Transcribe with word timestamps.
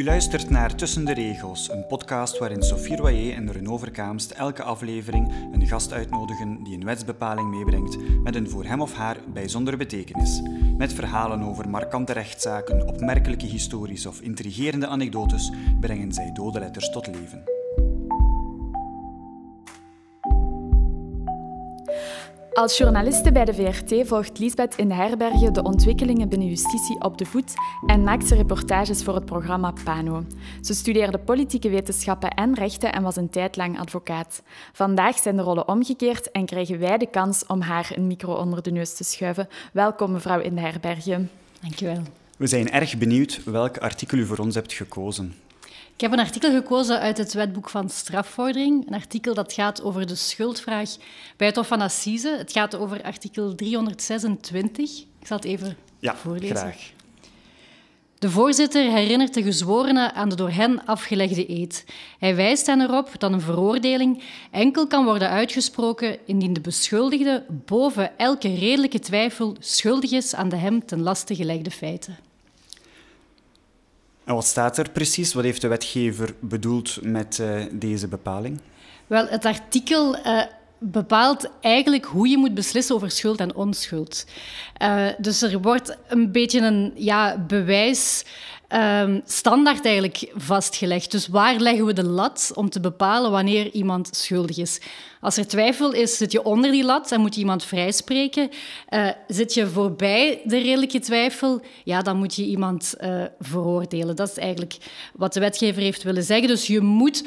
U 0.00 0.04
luistert 0.04 0.50
naar 0.50 0.74
Tussen 0.74 1.04
de 1.04 1.12
Regels, 1.12 1.70
een 1.70 1.86
podcast 1.86 2.38
waarin 2.38 2.62
Sophie 2.62 2.96
Royer 2.96 3.34
en 3.34 3.52
Renaud 3.52 3.80
Verkaamst 3.80 4.30
elke 4.30 4.62
aflevering 4.62 5.32
een 5.52 5.66
gast 5.66 5.92
uitnodigen 5.92 6.62
die 6.62 6.74
een 6.74 6.84
wetsbepaling 6.84 7.50
meebrengt 7.50 7.96
met 8.22 8.34
een 8.34 8.50
voor 8.50 8.64
hem 8.64 8.80
of 8.80 8.94
haar 8.94 9.16
bijzondere 9.32 9.76
betekenis. 9.76 10.42
Met 10.76 10.92
verhalen 10.92 11.42
over 11.42 11.68
markante 11.68 12.12
rechtszaken, 12.12 12.86
opmerkelijke 12.86 13.46
histories 13.46 14.06
of 14.06 14.20
intrigerende 14.20 14.86
anekdotes 14.86 15.50
brengen 15.80 16.12
zij 16.12 16.30
dode 16.32 16.58
letters 16.58 16.90
tot 16.90 17.06
leven. 17.06 17.59
Als 22.60 22.78
journaliste 22.78 23.32
bij 23.32 23.44
de 23.44 23.54
VRT 23.54 24.08
volgt 24.08 24.38
Liesbeth 24.38 24.74
in 24.76 24.90
Herbergen 24.90 25.52
de 25.52 25.62
ontwikkelingen 25.62 26.28
binnen 26.28 26.48
justitie 26.48 27.00
op 27.00 27.18
de 27.18 27.24
voet 27.24 27.54
en 27.86 28.04
maakt 28.04 28.26
ze 28.26 28.34
reportages 28.34 29.02
voor 29.02 29.14
het 29.14 29.24
programma 29.24 29.72
PANO. 29.84 30.24
Ze 30.60 30.74
studeerde 30.74 31.18
politieke 31.18 31.70
wetenschappen 31.70 32.30
en 32.30 32.54
rechten 32.54 32.92
en 32.92 33.02
was 33.02 33.16
een 33.16 33.30
tijd 33.30 33.56
lang 33.56 33.78
advocaat. 33.78 34.42
Vandaag 34.72 35.18
zijn 35.18 35.36
de 35.36 35.42
rollen 35.42 35.68
omgekeerd 35.68 36.30
en 36.30 36.46
krijgen 36.46 36.78
wij 36.78 36.98
de 36.98 37.10
kans 37.10 37.46
om 37.46 37.60
haar 37.60 37.92
een 37.94 38.06
micro 38.06 38.34
onder 38.34 38.62
de 38.62 38.70
neus 38.70 38.94
te 38.94 39.04
schuiven. 39.04 39.48
Welkom 39.72 40.12
mevrouw 40.12 40.40
in 40.40 40.54
de 40.54 40.60
Herbergen. 40.60 41.30
Dankjewel. 41.60 42.02
We 42.36 42.46
zijn 42.46 42.70
erg 42.70 42.98
benieuwd 42.98 43.44
welk 43.44 43.78
artikel 43.78 44.18
u 44.18 44.26
voor 44.26 44.38
ons 44.38 44.54
hebt 44.54 44.72
gekozen. 44.72 45.34
Ik 46.00 46.06
heb 46.10 46.18
een 46.18 46.24
artikel 46.24 46.52
gekozen 46.52 47.00
uit 47.00 47.18
het 47.18 47.32
wetboek 47.32 47.68
van 47.68 47.88
strafvordering. 47.88 48.86
Een 48.86 48.94
artikel 48.94 49.34
dat 49.34 49.52
gaat 49.52 49.82
over 49.82 50.06
de 50.06 50.14
schuldvraag 50.14 50.96
bij 51.36 51.46
het 51.46 51.56
Hof 51.56 51.66
van 51.66 51.80
Assise. 51.80 52.36
Het 52.38 52.52
gaat 52.52 52.76
over 52.76 53.02
artikel 53.02 53.54
326. 53.54 55.00
Ik 55.20 55.26
zal 55.26 55.36
het 55.36 55.46
even 55.46 55.76
ja, 55.98 56.16
voorlezen. 56.16 56.56
Graag. 56.56 56.92
De 58.18 58.30
voorzitter 58.30 58.90
herinnert 58.90 59.34
de 59.34 59.42
gezworenen 59.42 60.14
aan 60.14 60.28
de 60.28 60.34
door 60.34 60.50
hen 60.50 60.84
afgelegde 60.86 61.50
eed. 61.50 61.84
Hij 62.18 62.36
wijst 62.36 62.66
hen 62.66 62.80
erop 62.80 63.10
dat 63.18 63.32
een 63.32 63.40
veroordeling 63.40 64.22
enkel 64.50 64.86
kan 64.86 65.04
worden 65.04 65.28
uitgesproken 65.28 66.18
indien 66.26 66.52
de 66.52 66.60
beschuldigde 66.60 67.44
boven 67.48 68.18
elke 68.18 68.54
redelijke 68.54 68.98
twijfel 68.98 69.56
schuldig 69.58 70.10
is 70.10 70.34
aan 70.34 70.48
de 70.48 70.56
hem 70.56 70.86
ten 70.86 71.02
laste 71.02 71.34
gelegde 71.34 71.70
feiten. 71.70 72.29
Wat 74.34 74.46
staat 74.46 74.78
er 74.78 74.90
precies? 74.90 75.34
Wat 75.34 75.44
heeft 75.44 75.60
de 75.60 75.68
wetgever 75.68 76.34
bedoeld 76.40 76.98
met 77.02 77.38
uh, 77.40 77.62
deze 77.72 78.08
bepaling? 78.08 78.60
Wel, 79.06 79.26
het 79.26 79.44
artikel 79.44 80.16
uh, 80.16 80.42
bepaalt 80.78 81.50
eigenlijk 81.60 82.04
hoe 82.04 82.28
je 82.28 82.38
moet 82.38 82.54
beslissen 82.54 82.94
over 82.94 83.10
schuld 83.10 83.40
en 83.40 83.54
onschuld. 83.54 84.24
Uh, 84.82 85.06
dus 85.18 85.42
er 85.42 85.60
wordt 85.60 85.96
een 86.08 86.32
beetje 86.32 86.60
een 86.60 86.92
ja, 86.94 87.38
bewijs 87.46 88.24
um, 88.74 89.20
standaard 89.24 89.84
eigenlijk 89.84 90.32
vastgelegd. 90.34 91.10
Dus 91.10 91.28
waar 91.28 91.56
leggen 91.56 91.86
we 91.86 91.92
de 91.92 92.04
lat 92.04 92.52
om 92.54 92.70
te 92.70 92.80
bepalen 92.80 93.30
wanneer 93.30 93.70
iemand 93.70 94.16
schuldig 94.16 94.58
is? 94.58 94.80
Als 95.20 95.36
er 95.36 95.46
twijfel 95.46 95.92
is, 95.92 96.16
zit 96.16 96.32
je 96.32 96.42
onder 96.42 96.70
die 96.70 96.84
lat 96.84 97.12
en 97.12 97.20
moet 97.20 97.34
je 97.34 97.40
iemand 97.40 97.64
vrijspreken. 97.64 98.50
Uh, 98.90 99.08
zit 99.26 99.54
je 99.54 99.66
voorbij 99.66 100.40
de 100.44 100.58
redelijke 100.58 100.98
twijfel, 100.98 101.62
ja, 101.84 102.02
dan 102.02 102.16
moet 102.16 102.34
je 102.34 102.44
iemand 102.44 102.94
uh, 103.00 103.24
veroordelen. 103.40 104.16
Dat 104.16 104.30
is 104.30 104.36
eigenlijk 104.36 104.76
wat 105.14 105.32
de 105.32 105.40
wetgever 105.40 105.82
heeft 105.82 106.02
willen 106.02 106.22
zeggen. 106.22 106.48
Dus 106.48 106.66
je 106.66 106.80
moet 106.80 107.24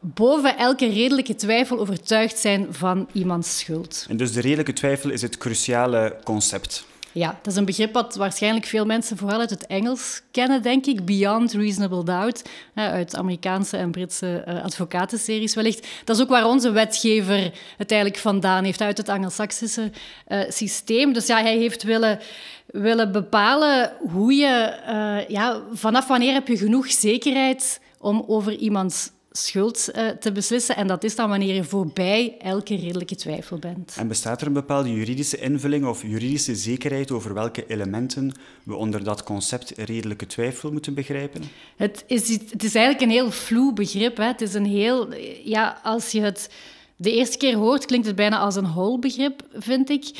boven 0.00 0.56
elke 0.56 0.88
redelijke 0.88 1.34
twijfel 1.34 1.78
overtuigd 1.78 2.38
zijn 2.38 2.66
van 2.70 3.08
iemands 3.12 3.58
schuld. 3.58 4.06
En 4.08 4.16
dus 4.16 4.32
de 4.32 4.40
redelijke 4.40 4.72
twijfel 4.72 5.10
is 5.10 5.22
het 5.22 5.38
cruciale 5.38 6.16
concept. 6.24 6.88
Ja, 7.12 7.38
dat 7.42 7.52
is 7.52 7.58
een 7.58 7.64
begrip 7.64 7.92
wat 7.92 8.16
waarschijnlijk 8.16 8.66
veel 8.66 8.86
mensen 8.86 9.16
vooral 9.16 9.40
uit 9.40 9.50
het 9.50 9.66
Engels 9.66 10.22
kennen, 10.30 10.62
denk 10.62 10.86
ik. 10.86 11.04
Beyond 11.04 11.52
Reasonable 11.52 12.04
Doubt, 12.04 12.48
uit 12.74 13.16
Amerikaanse 13.16 13.76
en 13.76 13.90
Britse 13.90 14.44
uh, 14.48 14.64
advocatenseries 14.64 15.54
wellicht. 15.54 15.88
Dat 16.04 16.16
is 16.16 16.22
ook 16.22 16.28
waar 16.28 16.46
onze 16.46 16.70
wetgever 16.70 17.52
het 17.76 17.90
eigenlijk 17.90 18.20
vandaan 18.20 18.64
heeft, 18.64 18.80
uit 18.80 18.98
het 18.98 19.08
Angelsaksische 19.08 19.90
uh, 20.28 20.40
systeem. 20.48 21.12
Dus 21.12 21.26
ja, 21.26 21.40
hij 21.40 21.56
heeft 21.56 21.82
willen, 21.82 22.18
willen 22.66 23.12
bepalen 23.12 23.92
hoe 23.98 24.34
je... 24.34 24.74
Uh, 24.88 25.28
ja, 25.28 25.60
vanaf 25.72 26.06
wanneer 26.06 26.32
heb 26.32 26.48
je 26.48 26.56
genoeg 26.56 26.90
zekerheid 26.90 27.80
om 27.98 28.24
over 28.26 28.52
iemands 28.52 29.10
schuld 29.30 29.88
uh, 29.94 30.08
te 30.08 30.32
beslissen. 30.32 30.76
En 30.76 30.86
dat 30.86 31.04
is 31.04 31.16
dan 31.16 31.28
wanneer 31.28 31.54
je 31.54 31.64
voorbij 31.64 32.36
elke 32.38 32.76
redelijke 32.76 33.14
twijfel 33.14 33.58
bent. 33.58 33.94
En 33.98 34.08
bestaat 34.08 34.40
er 34.40 34.46
een 34.46 34.52
bepaalde 34.52 34.92
juridische 34.92 35.38
invulling 35.38 35.86
of 35.86 36.02
juridische 36.02 36.54
zekerheid 36.54 37.10
over 37.10 37.34
welke 37.34 37.66
elementen 37.66 38.32
we 38.62 38.74
onder 38.74 39.04
dat 39.04 39.22
concept 39.22 39.72
redelijke 39.76 40.26
twijfel 40.26 40.72
moeten 40.72 40.94
begrijpen? 40.94 41.42
Het 41.76 42.04
is, 42.06 42.28
het 42.28 42.64
is 42.64 42.74
eigenlijk 42.74 43.00
een 43.00 43.16
heel 43.16 43.30
vloe 43.30 43.72
begrip. 43.72 44.16
Hè. 44.16 44.24
Het 44.24 44.40
is 44.40 44.54
een 44.54 44.66
heel... 44.66 45.14
Ja, 45.44 45.80
als 45.82 46.10
je 46.10 46.20
het 46.20 46.50
de 46.96 47.12
eerste 47.12 47.36
keer 47.36 47.54
hoort, 47.54 47.86
klinkt 47.86 48.06
het 48.06 48.16
bijna 48.16 48.38
als 48.38 48.56
een 48.56 48.66
hol 48.66 48.98
begrip, 48.98 49.42
vind 49.52 49.90
ik. 49.90 50.10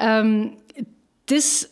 Um, 0.00 0.54
het 1.20 1.30
is 1.30 1.68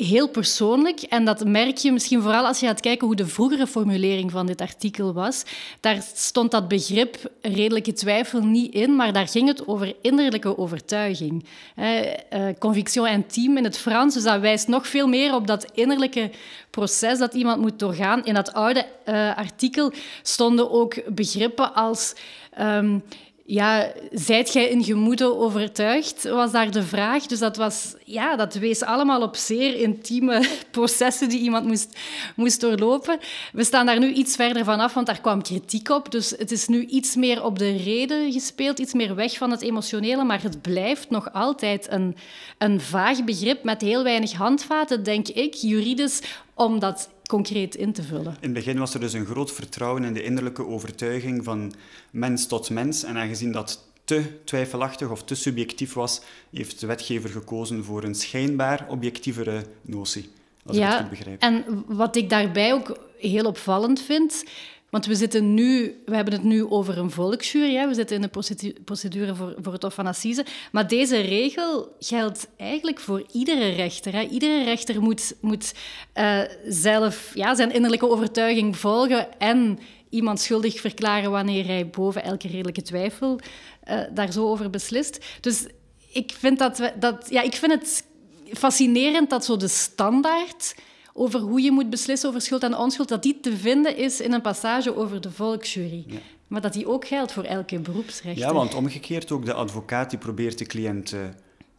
heel 0.00 0.28
persoonlijk. 0.28 1.00
En 1.00 1.24
dat 1.24 1.44
merk 1.44 1.76
je 1.76 1.92
misschien 1.92 2.22
vooral 2.22 2.46
als 2.46 2.60
je 2.60 2.66
gaat 2.66 2.80
kijken 2.80 3.06
hoe 3.06 3.16
de 3.16 3.26
vroegere 3.26 3.66
formulering 3.66 4.30
van 4.30 4.46
dit 4.46 4.60
artikel 4.60 5.12
was. 5.12 5.42
Daar 5.80 6.02
stond 6.14 6.50
dat 6.50 6.68
begrip 6.68 7.30
redelijke 7.42 7.92
twijfel 7.92 8.40
niet 8.40 8.74
in, 8.74 8.96
maar 8.96 9.12
daar 9.12 9.28
ging 9.28 9.48
het 9.48 9.68
over 9.68 9.94
innerlijke 10.02 10.58
overtuiging. 10.58 11.44
Eh, 11.74 12.48
conviction 12.58 13.06
intime 13.06 13.58
in 13.58 13.64
het 13.64 13.78
Frans, 13.78 14.14
dus 14.14 14.22
dat 14.22 14.40
wijst 14.40 14.68
nog 14.68 14.86
veel 14.86 15.06
meer 15.06 15.34
op 15.34 15.46
dat 15.46 15.70
innerlijke 15.74 16.30
proces 16.70 17.18
dat 17.18 17.34
iemand 17.34 17.60
moet 17.60 17.78
doorgaan. 17.78 18.24
In 18.24 18.34
dat 18.34 18.52
oude 18.52 18.86
uh, 19.06 19.36
artikel 19.36 19.92
stonden 20.22 20.70
ook 20.70 21.14
begrippen 21.14 21.74
als... 21.74 22.14
Um, 22.60 23.02
ja, 23.50 23.92
zijt 24.10 24.52
jij 24.52 24.68
in 24.68 24.84
gemoede 24.84 25.36
overtuigd, 25.36 26.22
was 26.22 26.52
daar 26.52 26.70
de 26.70 26.82
vraag. 26.82 27.26
Dus 27.26 27.38
dat, 27.38 27.56
was, 27.56 27.94
ja, 28.04 28.36
dat 28.36 28.54
wees 28.54 28.82
allemaal 28.82 29.22
op 29.22 29.36
zeer 29.36 29.76
intieme 29.76 30.48
processen 30.70 31.28
die 31.28 31.40
iemand 31.40 31.66
moest, 31.66 31.98
moest 32.36 32.60
doorlopen. 32.60 33.18
We 33.52 33.64
staan 33.64 33.86
daar 33.86 33.98
nu 33.98 34.12
iets 34.12 34.36
verder 34.36 34.64
vanaf, 34.64 34.94
want 34.94 35.06
daar 35.06 35.20
kwam 35.20 35.42
kritiek 35.42 35.88
op. 35.88 36.10
Dus 36.10 36.30
het 36.30 36.50
is 36.50 36.68
nu 36.68 36.84
iets 36.84 37.16
meer 37.16 37.44
op 37.44 37.58
de 37.58 37.76
reden 37.76 38.32
gespeeld, 38.32 38.78
iets 38.78 38.92
meer 38.92 39.14
weg 39.14 39.36
van 39.36 39.50
het 39.50 39.62
emotionele. 39.62 40.24
Maar 40.24 40.42
het 40.42 40.62
blijft 40.62 41.10
nog 41.10 41.32
altijd 41.32 41.86
een, 41.90 42.16
een 42.58 42.80
vaag 42.80 43.24
begrip 43.24 43.64
met 43.64 43.80
heel 43.80 44.02
weinig 44.02 44.32
handvaten, 44.32 45.02
denk 45.02 45.28
ik, 45.28 45.54
juridisch, 45.54 46.20
om 46.54 46.78
dat 46.78 47.08
concreet 47.30 47.74
in 47.74 47.92
te 47.92 48.02
vullen. 48.02 48.32
In 48.32 48.36
het 48.40 48.52
begin 48.52 48.78
was 48.78 48.94
er 48.94 49.00
dus 49.00 49.12
een 49.12 49.26
groot 49.26 49.52
vertrouwen 49.52 50.04
in 50.04 50.12
de 50.12 50.22
innerlijke 50.22 50.66
overtuiging 50.66 51.44
van 51.44 51.72
mens 52.10 52.46
tot 52.46 52.70
mens. 52.70 53.02
En 53.02 53.16
aangezien 53.16 53.52
dat 53.52 53.88
te 54.04 54.22
twijfelachtig 54.44 55.10
of 55.10 55.24
te 55.24 55.34
subjectief 55.34 55.92
was, 55.92 56.20
heeft 56.50 56.80
de 56.80 56.86
wetgever 56.86 57.30
gekozen 57.30 57.84
voor 57.84 58.04
een 58.04 58.14
schijnbaar 58.14 58.86
objectievere 58.88 59.64
notie. 59.82 60.30
Als 60.66 60.76
ja, 60.76 60.86
ik 60.86 60.92
het 60.92 61.00
goed 61.00 61.10
begrijp. 61.10 61.42
En 61.42 61.84
wat 61.86 62.16
ik 62.16 62.30
daarbij 62.30 62.72
ook 62.72 62.98
heel 63.18 63.44
opvallend 63.44 64.00
vind, 64.00 64.44
want 64.90 65.06
we, 65.06 65.14
zitten 65.14 65.54
nu, 65.54 66.02
we 66.06 66.14
hebben 66.14 66.34
het 66.34 66.42
nu 66.42 66.64
over 66.64 66.98
een 66.98 67.10
volksjury. 67.10 67.74
Hè? 67.74 67.88
We 67.88 67.94
zitten 67.94 68.16
in 68.16 68.22
een 68.22 68.84
procedure 68.84 69.34
voor, 69.34 69.54
voor 69.62 69.72
het 69.72 69.82
Hof 69.82 69.94
van 69.94 70.06
Assise. 70.06 70.44
Maar 70.72 70.88
deze 70.88 71.20
regel 71.20 71.96
geldt 71.98 72.48
eigenlijk 72.56 73.00
voor 73.00 73.24
iedere 73.32 73.68
rechter. 73.68 74.12
Hè? 74.12 74.22
Iedere 74.22 74.64
rechter 74.64 75.02
moet, 75.02 75.34
moet 75.40 75.74
uh, 76.14 76.40
zelf 76.66 77.30
ja, 77.34 77.54
zijn 77.54 77.72
innerlijke 77.72 78.08
overtuiging 78.08 78.76
volgen 78.76 79.38
en 79.38 79.78
iemand 80.08 80.40
schuldig 80.40 80.80
verklaren 80.80 81.30
wanneer 81.30 81.66
hij 81.66 81.88
boven 81.88 82.22
elke 82.22 82.48
redelijke 82.48 82.82
twijfel 82.82 83.40
uh, 83.88 84.00
daar 84.14 84.32
zo 84.32 84.48
over 84.48 84.70
beslist. 84.70 85.24
Dus 85.40 85.66
ik 86.12 86.32
vind, 86.38 86.58
dat 86.58 86.92
dat, 86.98 87.26
ja, 87.28 87.42
ik 87.42 87.54
vind 87.54 87.72
het 87.72 88.04
fascinerend 88.52 89.30
dat 89.30 89.44
zo 89.44 89.56
de 89.56 89.68
standaard 89.68 90.74
over 91.20 91.40
hoe 91.40 91.60
je 91.60 91.70
moet 91.70 91.90
beslissen 91.90 92.28
over 92.28 92.40
schuld 92.40 92.62
en 92.62 92.76
onschuld, 92.76 93.08
dat 93.08 93.22
die 93.22 93.40
te 93.40 93.56
vinden 93.56 93.96
is 93.96 94.20
in 94.20 94.32
een 94.32 94.40
passage 94.40 94.96
over 94.96 95.20
de 95.20 95.30
volksjury. 95.30 96.04
Maar 96.46 96.60
dat 96.60 96.72
die 96.72 96.88
ook 96.88 97.06
geldt 97.06 97.32
voor 97.32 97.44
elke 97.44 97.78
beroepsrechter. 97.78 98.46
Ja, 98.46 98.52
want 98.52 98.74
omgekeerd 98.74 99.32
ook 99.32 99.44
de 99.44 99.52
advocaat 99.52 100.10
die 100.10 100.18
probeert 100.18 100.58
de 100.58 100.64
cliënt 100.64 101.12
uh, 101.12 101.20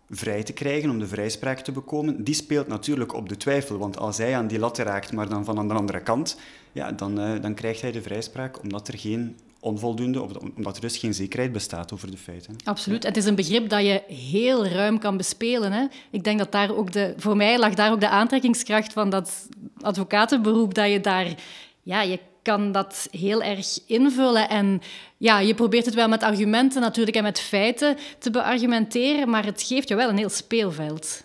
vrij 0.10 0.44
te 0.44 0.54
krijgen 0.54 0.90
om 0.90 1.00
de 1.00 1.08
vrijspraak 1.08 1.60
te 1.60 1.72
bekomen, 1.72 2.24
die 2.24 2.34
speelt 2.34 2.68
natuurlijk 2.68 3.14
op 3.14 3.30
de 3.30 3.38
twijfel. 3.38 3.78
Want 3.78 3.98
als 3.98 4.18
hij 4.18 4.36
aan 4.36 4.48
die 4.48 4.60
lat 4.60 4.78
raakt, 4.78 5.12
maar 5.12 5.30
dan 5.30 5.46
van 5.46 5.58
aan 5.58 5.68
de 5.68 5.74
andere 5.74 6.02
kant, 6.02 6.38
ja, 6.72 6.92
dan, 6.92 7.20
uh, 7.20 7.42
dan 7.42 7.54
krijgt 7.54 7.82
hij 7.82 7.92
de 7.92 8.02
vrijspraak 8.02 8.62
omdat 8.62 8.88
er 8.88 8.98
geen 8.98 9.38
onvoldoende, 9.62 10.22
omdat 10.56 10.75
er 10.75 10.81
dus 10.81 10.98
geen 10.98 11.13
zekerheid 11.13 11.52
bestaat 11.52 11.94
over 11.94 12.12
de 12.12 12.18
feiten. 12.18 12.56
Absoluut. 12.63 13.04
Het 13.04 13.18
is 13.18 13.25
een 13.25 13.36
begrip 13.36 13.69
dat 13.69 13.81
je 13.81 14.04
heel 14.08 14.68
ruim 14.68 15.00
kan 15.00 15.18
bespelen. 15.18 15.72
Hè? 15.72 15.86
Ik 16.12 16.24
denk 16.24 16.40
dat 16.40 16.52
daar 16.52 16.75
ook 16.75 16.92
de, 16.92 17.13
voor 17.18 17.36
mij 17.36 17.60
lag 17.60 17.74
daar 17.74 17.92
ook 17.92 18.00
de 18.00 18.10
aantrekkingskracht 18.10 18.94
van 18.94 19.10
dat 19.10 19.48
advocatenberoep, 19.81 20.74
dat 20.74 20.90
je 20.90 21.00
daar, 21.00 21.36
ja, 21.81 22.02
je 22.02 22.19
kan 22.42 22.72
dat 22.72 23.08
heel 23.12 23.44
erg 23.44 23.80
invullen. 23.86 24.50
En 24.50 24.81
ja, 25.18 25.40
je 25.40 25.54
probeert 25.54 25.86
het 25.86 25.94
wel 25.94 26.07
met 26.07 26.24
argumenten 26.24 26.81
natuurlijk 26.81 27.18
en 27.18 27.24
met 27.24 27.40
feiten 27.40 27.98
te 28.19 28.31
beargumenteren, 28.31 29.30
maar 29.30 29.46
het 29.46 29.64
geeft 29.64 29.88
je 29.88 29.96
wel 29.96 30.10
een 30.10 30.18
heel 30.18 30.30
speelveld. 30.30 31.24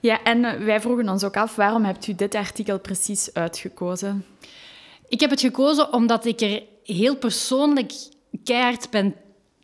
Ja, 0.00 0.22
en 0.22 0.64
wij 0.64 0.80
vroegen 0.80 1.08
ons 1.08 1.24
ook 1.24 1.36
af, 1.36 1.54
waarom 1.56 1.84
hebt 1.84 2.06
u 2.06 2.14
dit 2.14 2.34
artikel 2.34 2.78
precies 2.78 3.34
uitgekozen? 3.34 4.24
Ik 5.08 5.20
heb 5.20 5.30
het 5.30 5.40
gekozen 5.40 5.92
omdat 5.92 6.24
ik 6.24 6.40
er 6.40 6.62
heel 6.88 7.16
persoonlijk 7.16 7.92
keihard 8.44 8.90
ben 8.90 9.14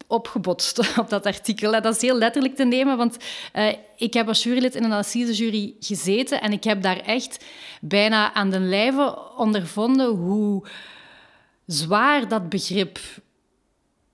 opgebotst 0.07 0.79
op 0.99 1.09
dat 1.09 1.27
artikel. 1.27 1.73
Dat 1.73 1.95
is 1.95 2.01
heel 2.01 2.19
letterlijk 2.19 2.57
te 2.57 2.65
nemen, 2.65 2.97
want 2.97 3.17
uh, 3.55 3.73
ik 3.97 4.15
heb 4.15 4.29
als 4.29 4.43
jurylid 4.43 4.75
in 4.75 4.85
een 4.85 4.93
assisejury 4.93 5.75
gezeten 5.81 6.41
en 6.41 6.53
ik 6.53 6.65
heb 6.65 6.83
daar 6.83 7.01
echt 7.01 7.45
bijna 7.81 8.35
aan 8.35 8.51
de 8.51 8.61
lijve 8.61 9.19
ondervonden 9.37 10.07
hoe 10.07 10.67
zwaar 11.67 12.29
dat 12.29 12.49
begrip 12.49 12.99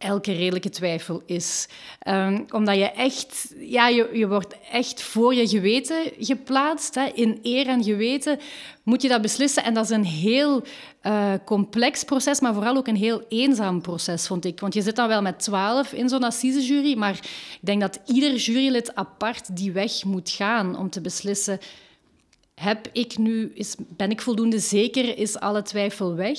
elke 0.01 0.33
redelijke 0.33 0.71
twijfel 0.71 1.23
is. 1.27 1.69
Um, 2.09 2.47
omdat 2.51 2.77
je 2.77 2.91
echt, 2.91 3.55
ja, 3.59 3.89
je, 3.89 4.11
je 4.13 4.29
wordt 4.29 4.55
echt 4.73 5.03
voor 5.03 5.35
je 5.35 5.49
geweten 5.49 6.13
geplaatst. 6.19 6.95
Hè. 6.95 7.07
In 7.15 7.39
eer 7.43 7.67
en 7.67 7.85
geweten 7.85 8.39
moet 8.83 9.03
je 9.03 9.09
dat 9.09 9.23
beslissen. 9.23 9.65
En 9.65 9.75
dat 9.75 9.85
is 9.85 9.91
een 9.91 10.05
heel 10.05 10.63
uh, 11.03 11.33
complex 11.45 12.05
proces, 12.05 12.41
maar 12.41 12.55
vooral 12.55 12.77
ook 12.77 12.87
een 12.87 12.97
heel 12.97 13.23
eenzaam 13.29 13.81
proces, 13.81 14.27
vond 14.27 14.45
ik. 14.45 14.61
Want 14.61 14.75
je 14.75 14.83
zit 14.83 14.97
dan 14.97 15.09
wel 15.09 15.23
met 15.23 15.39
twaalf 15.39 15.93
in 15.93 16.09
zo'n 16.09 16.25
assisejury, 16.25 16.99
maar 16.99 17.15
ik 17.15 17.59
denk 17.61 17.81
dat 17.81 18.01
ieder 18.07 18.35
jurylid 18.35 18.95
apart 18.95 19.57
die 19.57 19.73
weg 19.73 20.05
moet 20.05 20.31
gaan 20.31 20.79
om 20.79 20.91
te 20.91 21.01
beslissen 21.01 21.61
heb 22.61 22.89
ik 22.93 23.19
nu, 23.19 23.51
is, 23.55 23.75
ben 23.79 24.11
ik 24.11 24.21
voldoende 24.21 24.59
zeker, 24.59 25.19
is 25.19 25.39
alle 25.39 25.63
twijfel 25.63 26.15
weg? 26.15 26.39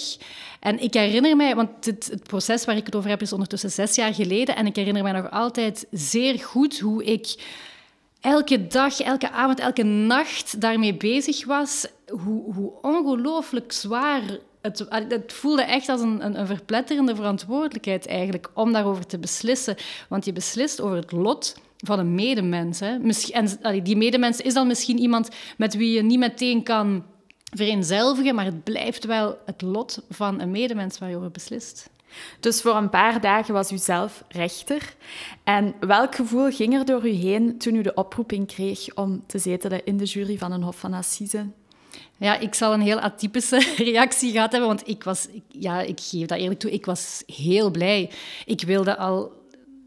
En 0.59 0.79
ik 0.79 0.93
herinner 0.93 1.35
mij, 1.35 1.55
want 1.55 1.85
het, 1.85 2.07
het, 2.11 2.23
proces 2.23 2.65
waar 2.65 2.75
ik 2.75 2.85
het 2.85 2.95
over 2.95 3.09
heb 3.09 3.21
is 3.21 3.33
ondertussen 3.33 3.71
zes 3.71 3.95
jaar 3.95 4.13
geleden, 4.13 4.55
en 4.55 4.65
ik 4.65 4.75
herinner 4.75 5.03
mij 5.03 5.11
nog 5.11 5.31
altijd 5.31 5.85
zeer 5.91 6.39
goed 6.39 6.79
hoe 6.79 7.03
ik 7.03 7.35
elke 8.19 8.67
dag, 8.67 8.99
elke 8.99 9.31
avond, 9.31 9.59
elke 9.59 9.83
nacht 9.83 10.61
daarmee 10.61 10.95
bezig 10.95 11.45
was. 11.45 11.87
Hoe, 12.07 12.53
hoe 12.53 12.73
ongelooflijk 12.81 13.71
zwaar 13.71 14.21
het, 14.61 15.33
voelde 15.33 15.63
echt 15.63 15.89
als 15.89 16.01
een, 16.01 16.25
een, 16.25 16.39
een, 16.39 16.47
verpletterende 16.47 17.15
verantwoordelijkheid 17.15 18.07
eigenlijk 18.07 18.49
om 18.53 18.71
daarover 18.73 19.05
te 19.05 19.19
beslissen. 19.19 19.75
Want 20.09 20.25
je 20.25 20.33
beslist 20.33 20.81
over 20.81 20.95
het 20.95 21.11
lot 21.11 21.55
van 21.77 21.99
een 21.99 22.15
medemens. 22.15 22.79
Hè. 22.79 22.97
En 23.31 23.83
die 23.83 23.97
medemens 23.97 24.41
is 24.41 24.53
dan 24.53 24.67
misschien 24.67 24.99
iemand 24.99 25.29
met 25.57 25.75
wie 25.75 25.91
je 25.91 26.01
niet 26.01 26.19
meteen 26.19 26.63
kan 26.63 27.03
vereenzelvigen, 27.55 28.35
maar 28.35 28.45
het 28.45 28.63
blijft 28.63 29.05
wel 29.05 29.37
het 29.45 29.61
lot 29.61 30.05
van 30.09 30.41
een 30.41 30.51
medemens 30.51 30.97
waar 30.97 31.09
je 31.09 31.15
over 31.15 31.31
beslist. 31.31 31.89
Dus 32.39 32.61
voor 32.61 32.75
een 32.75 32.89
paar 32.89 33.21
dagen 33.21 33.53
was 33.53 33.71
u 33.71 33.77
zelf 33.77 34.23
rechter. 34.27 34.95
En 35.43 35.75
welk 35.79 36.15
gevoel 36.15 36.51
ging 36.51 36.73
er 36.73 36.85
door 36.85 37.07
u 37.07 37.11
heen 37.11 37.57
toen 37.57 37.75
u 37.75 37.81
de 37.81 37.93
oproeping 37.93 38.47
kreeg 38.47 38.95
om 38.95 39.23
te 39.27 39.39
zetelen 39.39 39.85
in 39.85 39.97
de 39.97 40.03
jury 40.03 40.37
van 40.37 40.51
een 40.51 40.63
Hof 40.63 40.79
van 40.79 40.93
Assise? 40.93 41.45
Ja, 42.21 42.39
ik 42.39 42.53
zal 42.53 42.73
een 42.73 42.81
heel 42.81 42.99
atypische 42.99 43.73
reactie 43.91 44.31
gehad 44.31 44.51
hebben, 44.51 44.69
want 44.69 44.87
ik 44.87 45.03
was, 45.03 45.27
ja, 45.47 45.81
ik 45.81 45.99
geef 45.99 46.25
dat 46.25 46.37
eerlijk 46.37 46.59
toe, 46.59 46.71
ik 46.71 46.85
was 46.85 47.23
heel 47.25 47.71
blij. 47.71 48.09
Ik 48.45 48.61
wilde 48.61 48.97
al 48.97 49.31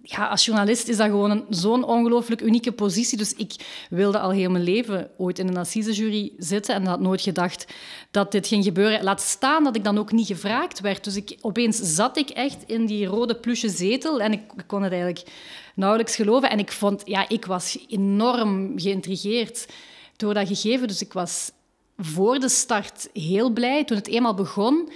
ja, 0.02 0.26
als 0.26 0.44
journalist 0.44 0.88
is 0.88 0.96
dat 0.96 1.06
gewoon 1.06 1.44
zo'n 1.48 1.84
ongelooflijk 1.84 2.40
unieke 2.40 2.72
positie. 2.72 3.18
Dus 3.18 3.34
ik 3.34 3.54
wilde 3.90 4.18
al 4.18 4.30
heel 4.30 4.50
mijn 4.50 4.64
leven 4.64 5.10
ooit 5.16 5.38
in 5.38 5.48
een 5.48 5.56
assisejury 5.56 6.32
zitten 6.38 6.74
en 6.74 6.86
had 6.86 7.00
nooit 7.00 7.20
gedacht 7.20 7.66
dat 8.10 8.32
dit 8.32 8.46
ging 8.46 8.64
gebeuren. 8.64 9.04
Laat 9.04 9.20
staan 9.20 9.64
dat 9.64 9.76
ik 9.76 9.84
dan 9.84 9.98
ook 9.98 10.12
niet 10.12 10.26
gevraagd 10.26 10.80
werd. 10.80 11.04
Dus 11.04 11.16
ik, 11.16 11.38
opeens 11.40 11.76
zat 11.76 12.16
ik 12.16 12.30
echt 12.30 12.62
in 12.66 12.86
die 12.86 13.06
rode 13.06 13.36
plusje 13.36 13.68
zetel 13.68 14.20
en 14.20 14.32
ik, 14.32 14.42
kon 14.66 14.82
het 14.82 14.92
eigenlijk 14.92 15.26
nauwelijks 15.74 16.14
geloven. 16.14 16.50
En 16.50 16.58
ik 16.58 16.72
vond, 16.72 17.02
ja, 17.04 17.28
ik 17.28 17.44
was 17.44 17.78
enorm 17.88 18.72
geïntrigeerd 18.78 19.68
door 20.16 20.34
dat 20.34 20.48
gegeven. 20.48 20.88
Dus 20.88 21.02
ik 21.02 21.12
was 21.12 21.50
voor 21.98 22.38
de 22.38 22.48
start 22.48 23.08
heel 23.12 23.50
blij. 23.50 23.84
Toen 23.84 23.96
het 23.96 24.08
eenmaal 24.08 24.34
begon, 24.34 24.88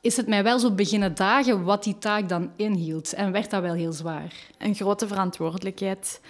is 0.00 0.16
het 0.16 0.26
mij 0.26 0.42
wel 0.42 0.58
zo 0.58 0.70
beginnen 0.70 1.14
dagen 1.14 1.64
wat 1.64 1.84
die 1.84 1.98
taak 1.98 2.28
dan 2.28 2.50
inhield. 2.56 3.12
En 3.12 3.32
werd 3.32 3.50
dat 3.50 3.62
wel 3.62 3.74
heel 3.74 3.92
zwaar. 3.92 4.32
Een 4.58 4.74
grote 4.74 5.06
verantwoordelijkheid. 5.06 6.20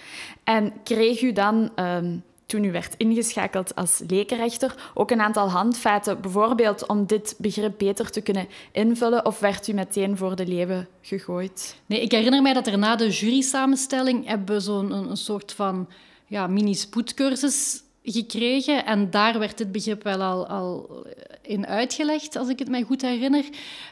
En 0.44 0.72
kreeg 0.84 1.22
u 1.22 1.32
dan, 1.32 1.70
ehm, 1.74 2.16
toen 2.46 2.64
u 2.64 2.72
werd 2.72 2.94
ingeschakeld 2.96 3.74
als 3.74 4.02
lekenrechter, 4.06 4.90
ook 4.94 5.10
een 5.10 5.20
aantal 5.20 5.50
handvaten, 5.50 6.20
bijvoorbeeld 6.20 6.86
om 6.86 7.06
dit 7.06 7.34
begrip 7.38 7.78
beter 7.78 8.10
te 8.10 8.20
kunnen 8.20 8.48
invullen, 8.72 9.26
of 9.26 9.38
werd 9.38 9.68
u 9.68 9.72
meteen 9.72 10.16
voor 10.16 10.36
de 10.36 10.46
leeuwen 10.46 10.88
gegooid? 11.00 11.76
Nee, 11.86 12.00
ik 12.00 12.12
herinner 12.12 12.42
mij 12.42 12.52
dat 12.52 12.66
er 12.66 12.78
na 12.78 12.96
de 12.96 13.10
jury-samenstelling 13.10 14.26
hebben 14.26 14.54
we 14.54 14.60
zo'n 14.60 14.92
een, 14.92 15.10
een 15.10 15.16
soort 15.16 15.52
van 15.52 15.88
ja, 16.26 16.46
mini-spoedcursus 16.46 17.82
gekregen. 18.12 18.86
En 18.86 19.10
daar 19.10 19.38
werd 19.38 19.58
dit 19.58 19.72
begrip 19.72 20.02
wel 20.02 20.22
al, 20.22 20.46
al 20.46 21.06
in 21.42 21.66
uitgelegd, 21.66 22.36
als 22.36 22.48
ik 22.48 22.58
het 22.58 22.68
mij 22.68 22.82
goed 22.82 23.02
herinner. 23.02 23.44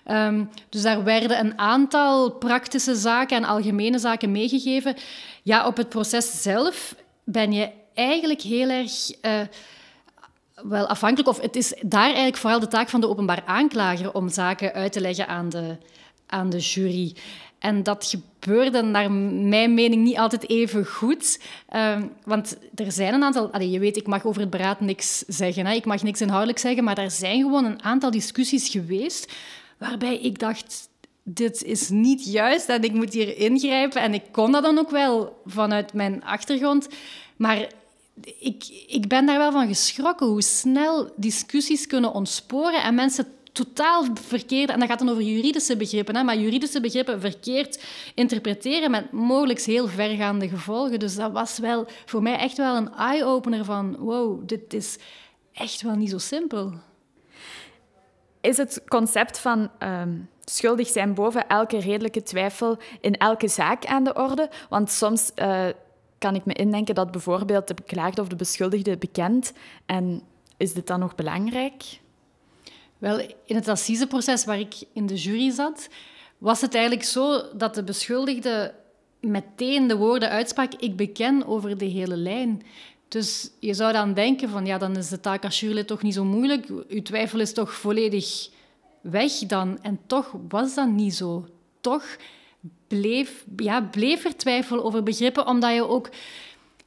Ehm, 0.05 0.45
dus 0.69 0.83
daar 0.83 1.05
werden 1.05 1.39
een 1.39 1.59
aantal 1.59 2.31
praktische 2.31 2.95
zaken 2.95 3.37
en 3.37 3.45
algemene 3.45 3.99
zaken 3.99 4.33
meegegeven. 4.33 4.97
Ja, 5.43 5.67
op 5.67 5.77
het 5.77 5.89
proces 5.89 6.43
zelf 6.43 6.95
ben 7.25 7.53
je 7.53 7.71
eigenlijk 7.95 8.41
heel 8.43 8.69
erg... 8.69 8.93
Uh, 9.23 9.41
wel 10.63 10.87
afhankelijk, 10.87 11.29
of 11.29 11.41
het 11.41 11.57
is 11.57 11.75
daar 11.81 12.05
eigenlijk 12.05 12.37
vooral 12.37 12.61
de 12.61 12.69
taak 12.69 12.89
van 12.89 13.01
de 13.01 13.09
openbaar 13.09 13.43
aanklager 13.47 14.15
om 14.15 14.29
zaken 14.29 14.73
uit 14.73 14.93
te 14.93 15.01
leggen 15.01 15.29
aan 15.29 15.49
de, 15.49 15.77
aan 16.29 16.51
de 16.51 16.59
jury. 16.59 17.15
En 17.59 17.83
dat 17.83 18.15
gebeurde 18.39 18.83
naar 18.83 19.13
mijn 19.13 19.75
mening 19.75 20.05
niet 20.05 20.19
altijd 20.19 20.49
even 20.49 20.87
goed. 20.87 21.41
Uh, 21.75 22.03
want 22.25 22.57
er 22.75 22.93
zijn 22.93 23.15
een 23.15 23.23
aantal... 23.23 23.61
Je 23.61 23.79
weet, 23.79 23.97
ik 23.97 24.07
mag 24.07 24.25
over 24.25 24.41
het 24.41 24.51
beraad 24.51 24.81
niks 24.81 25.19
zeggen. 25.27 25.67
Hè. 25.67 25.75
Ik 25.75 25.85
mag 25.85 26.03
niks 26.03 26.21
inhoudelijk 26.21 26.59
zeggen. 26.59 26.85
Maar 26.85 26.99
er 26.99 27.11
zijn 27.11 27.43
gewoon 27.43 27.65
een 27.65 27.83
aantal 27.83 28.11
discussies 28.11 28.69
geweest 28.69 29.33
waarbij 29.79 30.19
ik 30.19 30.39
dacht... 30.39 30.89
Dit 31.31 31.63
is 31.63 31.89
niet 31.89 32.25
juist 32.25 32.69
en 32.69 32.83
ik 32.83 32.93
moet 32.93 33.13
hier 33.13 33.37
ingrijpen. 33.37 34.03
En 34.03 34.15
ik 34.15 34.23
kon 34.31 34.53
dat 34.53 34.63
dan 34.63 34.79
ook 34.79 34.91
wel 34.91 35.43
vanuit 35.47 35.93
mijn 35.93 36.25
achtergrond. 36.25 36.89
Maar 37.37 37.69
ik, 38.41 38.85
ik 38.87 39.09
ben 39.09 39.27
daar 39.27 39.39
wel 39.39 39.53
van 39.53 39.67
geschrokken 39.67 40.27
hoe 40.27 40.43
snel 40.43 41.13
discussies 41.17 41.87
kunnen 41.87 42.13
ontsporen 42.13 42.83
en 42.83 42.95
mensen 42.95 43.27
totaal 43.65 44.05
verkeerd, 44.15 44.71
en 44.71 44.79
dat 44.79 44.89
gaat 44.89 44.99
dan 44.99 45.09
over 45.09 45.23
juridische 45.23 45.77
begrippen, 45.77 46.17
hè, 46.17 46.23
maar 46.23 46.39
juridische 46.39 46.81
begrippen 46.81 47.21
verkeerd 47.21 47.85
interpreteren 48.15 48.91
met 48.91 49.13
mogelijk 49.13 49.61
heel 49.61 49.89
vergaande 49.89 50.49
gevolgen. 50.49 50.99
Dus 50.99 51.15
dat 51.15 51.33
was 51.33 51.59
wel 51.59 51.87
voor 52.07 52.23
mij 52.23 52.39
echt 52.39 52.57
wel 52.57 52.77
een 52.77 52.95
eye-opener 52.95 53.65
van 53.65 53.97
wow, 53.97 54.49
dit 54.49 54.75
is 54.75 54.99
echt 55.53 55.83
wel 55.83 55.95
niet 55.95 56.11
zo 56.11 56.19
simpel. 56.19 56.73
Is 58.41 58.57
het 58.57 58.83
concept 58.89 59.39
van 59.39 59.71
ehm, 59.79 60.17
schuldig 60.45 60.89
zijn 60.89 61.15
boven 61.15 61.49
elke 61.49 61.79
redelijke 61.79 62.23
twijfel 62.23 62.79
in 63.01 63.17
elke 63.17 63.49
zaak 63.49 63.87
aan 63.87 64.05
de 64.05 64.15
orde? 64.15 64.51
Want 64.69 64.91
soms 64.91 65.31
uh, 65.37 65.67
kan 66.19 66.35
ik 66.35 66.45
me 66.45 66.53
indenken 66.53 66.95
dat 66.95 67.11
bijvoorbeeld 67.11 67.69
de 67.69 67.75
beklaagde 67.75 68.21
of 68.21 68.29
de 68.29 68.37
beschuldigde 68.37 68.99
bekend 68.99 69.53
en 69.87 70.23
is 70.57 70.73
dit 70.73 70.87
dan 70.87 71.01
nog 71.01 71.15
belangrijk? 71.15 72.01
Wel, 72.99 73.21
in 73.45 73.55
het 73.55 73.69
assiseproces 73.69 74.45
waar 74.45 74.59
ik 74.59 74.75
in 74.93 75.07
de 75.07 75.15
jury 75.15 75.51
zat, 75.51 75.89
was 76.39 76.61
het 76.61 76.75
eigenlijk 76.75 77.05
zo 77.05 77.43
dat 77.57 77.75
de 77.75 77.85
beschuldigde 77.85 78.75
meteen 79.21 79.87
de 79.87 79.97
woorden 79.97 80.29
uitsprak: 80.29 80.75
Ik 80.75 80.97
beken 80.97 81.47
over 81.47 81.79
de 81.79 81.85
hele 81.85 82.17
lijn. 82.17 82.63
Dus 83.09 83.51
je 83.61 83.75
zou 83.75 83.93
dan 83.93 84.15
denken 84.15 84.49
van 84.49 84.67
ja, 84.67 84.79
dan 84.79 84.97
is 84.97 85.09
de 85.09 85.21
taak 85.21 85.45
als 85.45 85.61
jurylid 85.61 85.87
toch 85.87 86.03
niet 86.03 86.15
zo 86.15 86.25
moeilijk. 86.25 86.69
Uw 86.89 87.03
twijfel 87.03 87.41
is 87.41 87.53
toch 87.53 87.75
volledig 87.75 88.49
weg 89.01 89.33
dan. 89.33 89.79
En 89.83 90.01
toch 90.07 90.35
was 90.49 90.75
dat 90.75 90.89
niet 90.89 91.15
zo. 91.15 91.47
Toch 91.81 92.17
bleef, 92.89 93.45
ja, 93.57 93.81
bleef 93.83 94.25
er 94.25 94.37
twijfel 94.37 94.85
over 94.85 95.03
begrippen, 95.03 95.47
omdat 95.47 95.75
je 95.75 95.89
ook... 95.89 96.11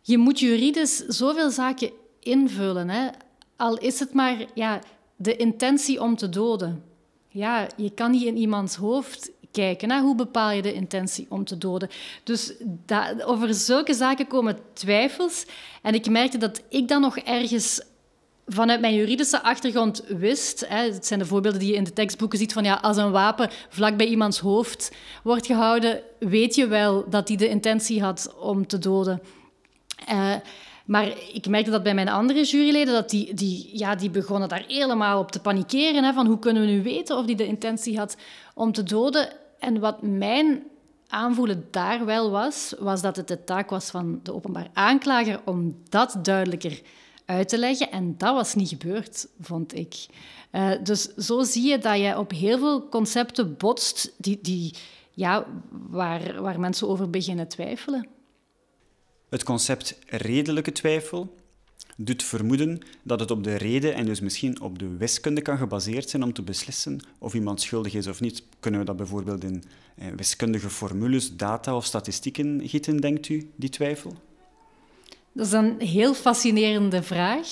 Je 0.01 0.17
moet 0.17 0.39
juridisch 0.39 0.97
zoveel 0.97 1.49
zaken 1.49 1.91
invullen. 2.19 2.89
Hè? 2.89 3.07
Al 3.55 3.77
is 3.77 3.99
het 3.99 4.13
maar 4.13 4.45
ja, 4.53 4.79
de 5.21 5.35
intentie 5.35 6.01
om 6.01 6.15
te 6.15 6.29
doden. 6.29 6.83
Ja, 7.27 7.67
je 7.75 7.89
kan 7.89 8.11
niet 8.11 8.23
in 8.23 8.37
iemands 8.37 8.75
hoofd 8.75 9.31
kijken. 9.51 9.99
Hoe 10.01 10.15
bepaal 10.15 10.51
je 10.51 10.61
de 10.61 10.73
intentie 10.73 11.25
om 11.29 11.45
te 11.45 11.57
doden? 11.57 11.89
Dus 12.23 12.53
over 13.25 13.53
zulke 13.53 13.93
zaken 13.93 14.27
komen 14.27 14.57
twijfels. 14.73 15.45
En 15.81 15.93
ik 15.93 16.09
merkte 16.09 16.37
dat 16.37 16.61
ik 16.69 16.87
dan 16.87 17.01
nog 17.01 17.17
ergens 17.17 17.81
vanuit 18.47 18.81
mijn 18.81 18.95
juridische 18.95 19.43
achtergrond 19.43 20.03
wist, 20.07 20.65
hè, 20.67 20.91
het 20.91 21.05
zijn 21.05 21.19
de 21.19 21.25
voorbeelden 21.25 21.59
die 21.59 21.69
je 21.69 21.75
in 21.75 21.83
de 21.83 21.93
tekstboeken 21.93 22.37
ziet, 22.37 22.53
van 22.53 22.63
ja, 22.63 22.79
als 22.81 22.97
een 22.97 23.11
wapen 23.11 23.49
vlak 23.69 23.97
bij 23.97 24.07
iemands 24.07 24.39
hoofd 24.39 24.91
wordt 25.23 25.45
gehouden, 25.45 26.01
weet 26.19 26.55
je 26.55 26.67
wel 26.67 27.09
dat 27.09 27.27
hij 27.27 27.37
de 27.37 27.49
intentie 27.49 28.01
had 28.01 28.33
om 28.39 28.67
te 28.67 28.77
doden. 28.77 29.21
Uh, 30.09 30.35
maar 30.91 31.13
ik 31.33 31.47
merkte 31.47 31.71
dat 31.71 31.83
bij 31.83 31.93
mijn 31.93 32.09
andere 32.09 32.43
juryleden, 32.43 32.93
dat 32.93 33.09
die, 33.09 33.33
die, 33.33 33.69
ja, 33.73 33.95
die 33.95 34.09
begonnen 34.09 34.49
daar 34.49 34.63
helemaal 34.67 35.19
op 35.19 35.31
te 35.31 35.39
panikeren. 35.39 36.03
Hè, 36.03 36.13
van 36.13 36.27
hoe 36.27 36.39
kunnen 36.39 36.65
we 36.65 36.71
nu 36.71 36.83
weten 36.83 37.17
of 37.17 37.25
die 37.25 37.35
de 37.35 37.45
intentie 37.45 37.97
had 37.97 38.17
om 38.53 38.71
te 38.71 38.83
doden? 38.83 39.29
En 39.59 39.79
wat 39.79 40.01
mijn 40.01 40.63
aanvoelen 41.07 41.67
daar 41.71 42.05
wel 42.05 42.31
was, 42.31 42.73
was 42.79 43.01
dat 43.01 43.15
het 43.15 43.27
de 43.27 43.43
taak 43.43 43.69
was 43.69 43.89
van 43.89 44.19
de 44.23 44.33
openbaar 44.33 44.69
aanklager 44.73 45.41
om 45.45 45.75
dat 45.89 46.17
duidelijker 46.21 46.81
uit 47.25 47.49
te 47.49 47.57
leggen. 47.57 47.91
En 47.91 48.17
dat 48.17 48.33
was 48.33 48.55
niet 48.55 48.69
gebeurd, 48.69 49.27
vond 49.39 49.75
ik. 49.75 50.05
Uh, 50.51 50.71
dus 50.83 51.15
zo 51.15 51.43
zie 51.43 51.67
je 51.67 51.77
dat 51.77 51.97
je 51.97 52.17
op 52.17 52.31
heel 52.31 52.57
veel 52.57 52.89
concepten 52.89 53.57
botst 53.57 54.11
die, 54.17 54.39
die, 54.41 54.73
ja, 55.11 55.45
waar, 55.89 56.41
waar 56.41 56.59
mensen 56.59 56.87
over 56.87 57.09
beginnen 57.09 57.47
twijfelen. 57.47 58.07
Het 59.31 59.43
concept 59.43 59.99
redelijke 60.07 60.71
twijfel 60.71 61.35
doet 61.97 62.23
vermoeden 62.23 62.79
dat 63.03 63.19
het 63.19 63.31
op 63.31 63.43
de 63.43 63.55
reden 63.55 63.93
en 63.93 64.05
dus 64.05 64.19
misschien 64.19 64.61
op 64.61 64.79
de 64.79 64.97
wiskunde 64.97 65.41
kan 65.41 65.57
gebaseerd 65.57 66.09
zijn 66.09 66.23
om 66.23 66.33
te 66.33 66.41
beslissen 66.41 66.99
of 67.17 67.33
iemand 67.33 67.61
schuldig 67.61 67.93
is 67.93 68.07
of 68.07 68.21
niet. 68.21 68.43
Kunnen 68.59 68.79
we 68.79 68.85
dat 68.85 68.95
bijvoorbeeld 68.95 69.43
in 69.43 69.63
eh, 69.95 70.07
wiskundige 70.15 70.69
formules, 70.69 71.35
data 71.35 71.75
of 71.75 71.85
statistieken 71.85 72.61
gieten, 72.63 72.97
denkt 72.97 73.29
u, 73.29 73.51
die 73.55 73.69
twijfel? 73.69 74.13
Dat 75.31 75.45
is 75.45 75.51
een 75.51 75.79
heel 75.79 76.13
fascinerende 76.13 77.03
vraag. 77.03 77.47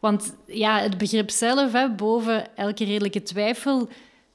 Want 0.00 0.34
ja, 0.46 0.80
het 0.80 0.98
begrip 0.98 1.30
zelf, 1.30 1.72
hè, 1.72 1.90
boven 1.94 2.56
elke 2.56 2.84
redelijke 2.84 3.22
twijfel, 3.22 3.88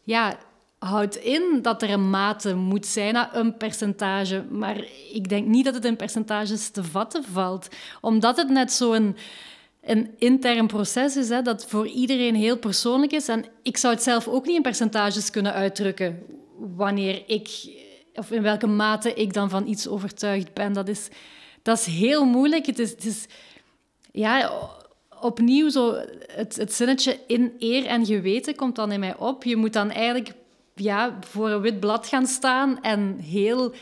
ja, 0.04 0.38
houdt 0.86 1.16
in 1.16 1.60
dat 1.62 1.82
er 1.82 1.90
een 1.90 2.10
mate 2.10 2.56
moet 2.56 2.86
zijn, 2.86 3.28
een 3.32 3.58
percentage. 3.58 4.44
Maar 4.50 4.86
ik 5.14 5.30
denk 5.30 5.48
niet 5.48 5.66
dat 5.66 5.74
het 5.74 5.86
in 5.86 5.96
percentages 5.96 6.70
te 6.70 6.84
vatten 6.84 7.24
valt. 7.24 7.68
Omdat 8.02 8.38
het 8.38 8.50
net 8.50 8.72
zo'n 8.72 9.16
een 9.82 10.10
intern 10.18 10.68
proces 10.68 11.16
is, 11.16 11.30
hè, 11.30 11.42
dat 11.42 11.66
voor 11.66 11.88
iedereen 11.88 12.36
heel 12.36 12.58
persoonlijk 12.58 13.12
is. 13.12 13.28
En 13.28 13.46
ik 13.62 13.78
zou 13.78 13.94
het 13.94 14.04
zelf 14.04 14.28
ook 14.28 14.46
niet 14.46 14.56
in 14.56 14.62
percentages 14.62 15.30
kunnen 15.30 15.54
uitdrukken 15.54 16.24
wanneer 16.76 17.24
ik, 17.28 17.50
of 18.14 18.32
in 18.32 18.42
welke 18.42 18.68
mate 18.68 19.14
ik 19.14 19.34
dan 19.34 19.50
van 19.50 19.68
iets 19.68 19.88
overtuigd 19.88 20.54
ben. 20.54 20.74
Dat 20.74 20.88
is, 20.88 21.08
dat 21.62 21.78
is 21.78 21.86
heel 21.86 22.26
moeilijk. 22.26 22.66
Het 22.66 22.80
is, 22.80 22.90
het 22.90 23.06
is 23.06 23.26
ja, 24.12 24.52
opnieuw 25.20 25.70
zo 25.70 25.96
het, 26.36 26.56
het 26.56 26.74
zinnetje 26.74 27.20
in 27.28 27.54
eer 27.60 27.86
en 27.86 28.06
geweten 28.06 28.56
komt 28.56 28.76
dan 28.76 28.92
in 28.92 29.00
mij 29.00 29.18
op. 29.18 29.44
Je 29.44 29.56
moet 29.56 29.74
dan 29.74 29.92
eigenlijk 29.92 30.40
ja, 30.82 31.18
voor 31.20 31.50
een 31.50 31.62
wit 31.62 31.80
blad 31.80 32.08
gaan 32.08 32.26
staan 32.26 32.82
en 32.82 33.18
heel 33.20 33.74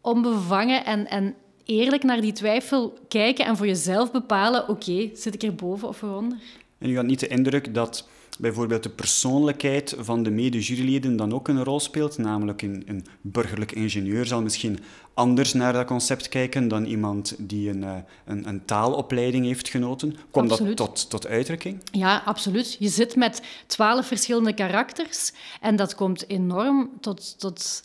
onbevangen 0.00 0.84
en, 0.84 1.08
en 1.08 1.34
eerlijk 1.64 2.02
naar 2.02 2.20
die 2.20 2.32
twijfel 2.32 2.98
kijken 3.08 3.44
en 3.44 3.56
voor 3.56 3.66
jezelf 3.66 4.10
bepalen, 4.10 4.68
oké, 4.68 5.10
zit 5.14 5.34
ik 5.34 5.42
er 5.42 5.54
boven 5.54 5.88
of 5.88 6.02
eronder? 6.02 6.38
En 6.78 6.90
u 6.90 6.96
had 6.96 7.04
niet 7.04 7.20
de 7.20 7.28
indruk 7.28 7.74
dat 7.74 8.08
bijvoorbeeld 8.40 8.82
de 8.82 8.88
persoonlijkheid 8.88 9.94
van 9.98 10.22
de 10.22 10.30
mede-juryleden 10.30 11.16
dan 11.16 11.34
ook 11.34 11.48
een 11.48 11.64
rol 11.64 11.80
speelt. 11.80 12.18
Namelijk 12.18 12.62
een, 12.62 12.82
een, 12.86 13.06
burgerlijk 13.20 13.72
ingenieur 13.72 14.26
zal 14.26 14.42
misschien 14.42 14.78
anders 15.14 15.52
naar 15.52 15.72
dat 15.72 15.86
concept 15.86 16.28
kijken 16.28 16.68
dan 16.68 16.84
iemand 16.84 17.34
die 17.38 17.70
een, 17.70 17.84
eh, 17.84 17.96
een, 18.24 18.48
een 18.48 18.64
taalopleiding 18.64 19.44
heeft 19.44 19.68
genoten. 19.68 20.16
Komt 20.30 20.48
dat 20.48 20.76
tot, 20.76 21.10
tot 21.10 21.26
uitdrukking? 21.26 21.80
Ja, 21.92 22.22
absoluut. 22.24 22.76
Je 22.78 22.88
zit 22.88 23.16
met 23.16 23.42
twaalf 23.66 24.06
verschillende 24.06 24.54
karakters 24.54 25.32
en 25.60 25.76
dat 25.76 25.94
komt 25.94 26.28
enorm 26.28 26.90
tot... 27.00 27.38
tot 27.38 27.82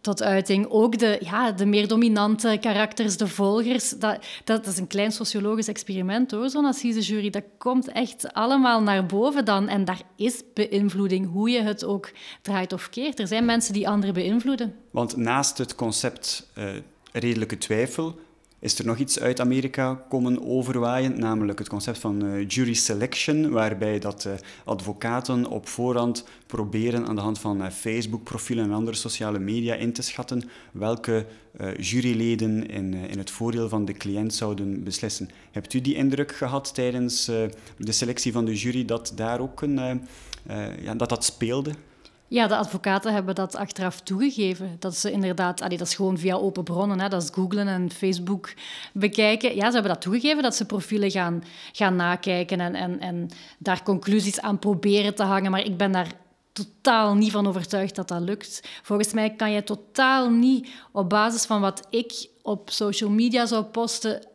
tot 0.00 0.22
uiting. 0.22 0.66
Ook 0.68 0.98
de, 0.98 1.18
ja, 1.20 1.52
de 1.52 1.66
meer 1.66 1.88
dominante 1.88 2.58
karakters, 2.60 3.16
de 3.16 3.28
volgers. 3.28 3.90
Dat, 3.90 4.26
dat, 4.44 4.66
is 4.66 4.78
een 4.78 4.86
klein 4.86 5.12
sociologisch 5.12 5.68
experiment 5.68 6.30
hoor, 6.30 6.50
zo'n 6.50 6.64
assisejury. 6.64 7.30
Dat 7.30 7.44
komt 7.58 7.88
echt 7.88 8.32
allemaal 8.32 8.82
naar 8.82 9.06
boven 9.06 9.44
dan. 9.44 9.68
En 9.68 9.84
daar 9.84 10.02
is 10.16 10.42
beïnvloeding, 10.54 11.30
hoe 11.30 11.50
je 11.50 11.62
het 11.62 11.84
ook 11.84 12.10
draait 12.42 12.72
of 12.72 12.88
keert. 12.88 13.18
Er 13.18 13.26
zijn 13.26 13.44
mensen 13.44 13.72
die 13.72 13.88
anderen 13.88 14.14
beïnvloeden. 14.14 14.74
Want 14.90 15.16
naast 15.16 15.58
het 15.58 15.74
concept 15.74 16.50
uh, 16.58 16.68
redelijke 17.12 17.58
twijfel 17.58 18.18
is 18.64 18.78
er 18.78 18.86
nog 18.86 18.98
iets 18.98 19.20
uit 19.20 19.40
Amerika 19.40 19.94
komen 20.08 20.46
overwaaien, 20.46 21.18
namelijk 21.18 21.58
het 21.58 21.68
concept 21.68 21.98
van 21.98 22.24
uh, 22.24 22.48
jury 22.48 22.74
selection, 22.74 23.50
waarbij 23.50 23.98
dat 23.98 24.24
uh, 24.24 24.32
advocaten 24.64 25.46
op 25.46 25.68
voorhand 25.68 26.24
proberen 26.46 27.06
aan 27.06 27.14
de 27.14 27.20
hand 27.20 27.38
van 27.38 27.60
uh, 27.60 27.70
Facebook-profielen 27.70 28.64
en 28.64 28.72
andere 28.72 28.96
sociale 28.96 29.38
media 29.38 29.74
in 29.74 29.92
te 29.92 30.02
schatten 30.02 30.48
welke 30.72 31.26
juryleden 31.78 32.68
in, 32.68 32.94
in 32.94 33.18
het 33.18 33.30
voordeel 33.30 33.68
van 33.68 33.84
de 33.84 33.92
cliënt 33.92 34.34
zouden 34.34 34.84
beslissen. 34.84 35.30
Hebt 35.50 35.74
u 35.74 35.80
die 35.80 35.94
indruk 35.94 36.32
gehad 36.32 36.74
tijdens 36.74 37.24
de 37.76 37.92
selectie 37.92 38.32
van 38.32 38.44
de 38.44 38.54
jury 38.54 38.84
dat 38.84 39.12
daar 39.14 39.40
ook 39.40 39.62
een, 39.62 40.06
ja, 40.82 40.94
dat 40.94 41.08
dat 41.08 41.24
speelde? 41.24 41.70
Ja, 42.34 42.46
de 42.46 42.56
advocaten 42.56 43.12
hebben 43.12 43.34
dat 43.34 43.56
achteraf 43.56 44.00
toegegeven. 44.00 44.76
Dat 44.78 44.96
ze 44.96 45.10
inderdaad, 45.10 45.58
dat 45.58 45.80
is 45.80 45.94
gewoon 45.94 46.18
via 46.18 46.34
open 46.34 46.64
bronnen, 46.64 47.00
hè, 47.00 47.08
dat 47.08 47.22
is 47.22 47.30
googlen 47.32 47.68
en 47.68 47.90
Facebook 47.90 48.54
bekijken. 48.92 49.54
Ja, 49.54 49.66
ze 49.66 49.72
hebben 49.72 49.92
dat 49.92 50.00
toegegeven, 50.00 50.42
dat 50.42 50.54
ze 50.54 50.64
profielen 50.64 51.10
gaan, 51.10 51.44
gaan 51.72 51.96
nakijken 51.96 52.60
en, 52.60 52.74
en, 52.74 53.00
en 53.00 53.30
daar 53.58 53.82
conclusies 53.82 54.40
aan 54.40 54.58
proberen 54.58 55.14
te 55.14 55.22
hangen. 55.22 55.50
Maar 55.50 55.64
ik 55.64 55.76
ben 55.76 55.92
daar 55.92 56.12
totaal 56.52 57.14
niet 57.14 57.30
van 57.30 57.46
overtuigd 57.46 57.94
dat 57.94 58.08
dat 58.08 58.20
lukt. 58.20 58.60
Volgens 58.82 59.12
mij 59.12 59.34
kan 59.34 59.50
je 59.50 59.64
totaal 59.64 60.30
niet 60.30 60.68
op 60.92 61.08
basis 61.08 61.44
van 61.44 61.60
wat 61.60 61.86
ik 61.90 62.28
op 62.42 62.70
social 62.70 63.10
media 63.10 63.46
zou 63.46 63.64
posten 63.64 64.26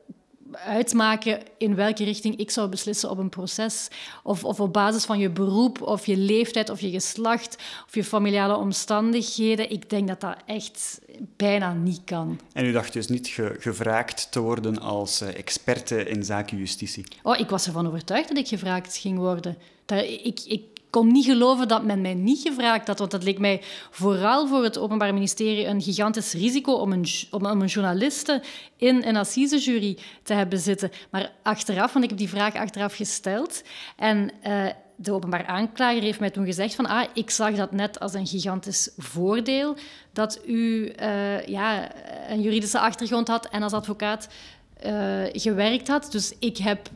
uitmaken 0.51 1.39
in 1.57 1.75
welke 1.75 2.03
richting 2.03 2.35
ik 2.35 2.51
zou 2.51 2.69
beslissen 2.69 3.09
op 3.09 3.17
een 3.17 3.29
proces. 3.29 3.87
Of, 4.23 4.43
of 4.43 4.59
op 4.59 4.73
basis 4.73 5.05
van 5.05 5.19
je 5.19 5.29
beroep, 5.29 5.81
of 5.81 6.05
je 6.05 6.17
leeftijd, 6.17 6.69
of 6.69 6.81
je 6.81 6.89
geslacht, 6.89 7.57
of 7.87 7.95
je 7.95 8.03
familiale 8.03 8.55
omstandigheden. 8.55 9.71
Ik 9.71 9.89
denk 9.89 10.07
dat 10.07 10.21
dat 10.21 10.35
echt 10.45 10.99
bijna 11.35 11.73
niet 11.73 12.01
kan. 12.03 12.39
En 12.53 12.65
u 12.65 12.71
dacht 12.71 12.93
dus 12.93 13.07
niet 13.07 13.27
gevraagd 13.59 14.31
te 14.31 14.39
worden 14.39 14.79
als 14.79 15.21
uh, 15.21 15.37
experte 15.37 16.03
in 16.03 16.23
zaken 16.23 16.57
justitie? 16.57 17.05
Oh, 17.23 17.39
ik 17.39 17.49
was 17.49 17.65
ervan 17.65 17.87
overtuigd 17.87 18.27
dat 18.27 18.37
ik 18.37 18.47
gevraagd 18.47 18.97
ging 18.97 19.17
worden. 19.17 19.57
Dat, 19.85 20.03
ik, 20.03 20.39
ik, 20.45 20.63
kon 20.89 21.11
niet 21.11 21.25
geloven 21.25 21.67
dat 21.67 21.83
men 21.83 22.01
mij 22.01 22.13
niet 22.13 22.41
gevraagd 22.41 22.87
had. 22.87 22.99
Want 22.99 23.11
dat 23.11 23.23
leek 23.23 23.39
mij 23.39 23.61
vooral 23.89 24.47
voor 24.47 24.63
het 24.63 24.77
Openbaar 24.77 25.13
Ministerie 25.13 25.65
een 25.65 25.81
gigantisch 25.81 26.33
risico 26.33 26.73
om 26.73 26.91
een, 26.91 27.05
om 27.31 27.45
een 27.45 27.65
journaliste 27.65 28.41
in 28.77 29.03
een 29.03 29.17
assisejury 29.17 29.97
te 30.23 30.33
hebben 30.33 30.59
zitten. 30.59 30.91
Maar 31.09 31.31
achteraf, 31.43 31.93
want 31.93 32.03
ik 32.03 32.09
heb 32.09 32.19
die 32.19 32.29
vraag 32.29 32.55
achteraf 32.55 32.95
gesteld. 32.95 33.61
En 33.95 34.31
uh, 34.47 34.65
de 34.95 35.11
openbaar 35.11 35.45
aanklager 35.45 36.01
heeft 36.01 36.19
mij 36.19 36.29
toen 36.29 36.45
gezegd 36.45 36.75
van 36.75 36.85
ah, 36.85 37.07
ik 37.13 37.29
zag 37.29 37.55
dat 37.55 37.71
net 37.71 37.99
als 37.99 38.13
een 38.13 38.27
gigantisch 38.27 38.89
voordeel 38.97 39.75
dat 40.13 40.39
u 40.47 40.93
uh, 41.01 41.45
ja, 41.45 41.91
een 42.29 42.41
juridische 42.41 42.79
achtergrond 42.79 43.27
had 43.27 43.49
en 43.49 43.63
als 43.63 43.73
advocaat 43.73 44.27
uh, 44.85 45.23
gewerkt 45.31 45.87
had. 45.87 46.11
Dus 46.11 46.33
ik 46.39 46.57
heb 46.57 46.89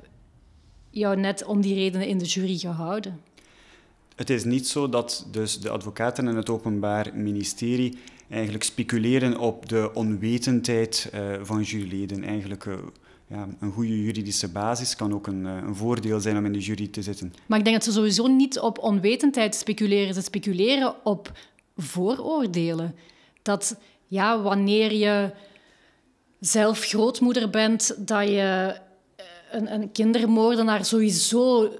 jou 0.90 1.16
net 1.16 1.46
om 1.46 1.62
die 1.62 1.76
redenen 1.76 2.08
in 2.08 2.18
de 2.18 2.26
jury 2.26 2.58
gehouden. 2.58 3.22
Het 4.16 4.30
is 4.30 4.44
niet 4.44 4.68
zo 4.68 4.90
dat 4.90 5.28
dus 5.32 5.60
de 5.60 5.70
advocaten 5.70 6.28
en 6.28 6.36
het 6.36 6.50
Openbaar 6.50 7.12
Ministerie 7.14 7.98
eigenlijk 8.30 8.64
speculeren 8.64 9.38
op 9.38 9.70
de 9.70 9.92
onwetendheid 9.94 11.10
uh, 11.14 11.36
van 11.42 11.62
juryleden. 11.62 12.24
Eigenlijk 12.24 12.66
uh, 12.66 12.76
ja, 13.28 13.48
een 13.60 13.72
goede 13.72 14.04
juridische 14.04 14.50
basis 14.50 14.96
kan 14.96 15.14
ook 15.14 15.28
een, 15.28 15.46
uh, 15.46 15.56
een, 15.56 15.76
voordeel 15.76 16.20
zijn 16.20 16.38
om 16.38 16.46
in 16.46 16.54
de 16.54 16.60
jury 16.60 16.88
te 16.88 17.02
zitten. 17.02 17.34
Maar 17.46 17.58
ik 17.58 17.64
denk 17.64 17.76
dat 17.76 17.86
ze 17.86 17.92
sowieso 17.92 18.28
niet 18.28 18.60
op 18.60 18.78
onwetendheid 18.78 19.56
speculeren. 19.56 20.14
Ze 20.14 20.22
speculeren 20.22 20.96
op 21.04 21.32
vooroordelen. 21.78 22.96
Dat 23.42 23.76
ja, 24.08 24.42
wanneer 24.42 24.94
je 24.94 25.32
zelf 26.40 26.80
grootmoeder 26.80 27.50
bent, 27.50 27.96
dat 28.08 28.28
je 28.28 28.78
een, 29.52 29.74
een 29.74 29.92
kindermoordenaar 29.92 30.86
sowieso 30.86 31.72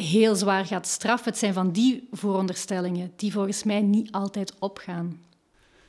heel 0.00 0.34
zwaar 0.34 0.66
gaat 0.66 0.86
straffen. 0.86 1.30
Het 1.30 1.38
zijn 1.38 1.52
van 1.52 1.72
die 1.72 2.08
vooronderstellingen 2.10 3.12
die 3.16 3.32
volgens 3.32 3.62
mij 3.62 3.80
niet 3.80 4.12
altijd 4.12 4.54
opgaan. 4.58 5.20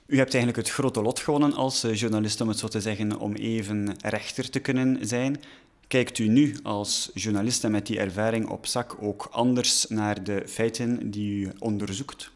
U 0.06 0.18
hebt 0.18 0.34
eigenlijk 0.34 0.68
het 0.68 0.76
grote 0.76 1.02
lot 1.02 1.20
gewonnen 1.20 1.54
als 1.54 1.84
eh, 1.84 1.96
journalist, 1.96 2.42
om 2.42 2.48
het 2.48 2.60
zo 2.60 2.68
te 2.68 2.82
zeggen, 2.82 3.20
om 3.20 3.34
even 3.34 3.96
rechter 4.02 4.50
te 4.50 4.60
kunnen 4.60 5.08
zijn. 5.08 5.42
Kijkt 5.88 6.18
u 6.18 6.28
nu 6.28 6.56
als 6.64 7.12
journalist 7.14 7.64
en 7.64 7.72
met 7.72 7.88
die 7.88 8.00
ervaring 8.00 8.50
op 8.50 8.66
zak 8.66 8.98
ook 9.00 9.28
anders 9.32 9.86
naar 9.90 10.24
de 10.24 10.44
feiten 10.48 11.12
die 11.12 11.46
u 11.46 11.52
onderzoekt? 11.60 12.32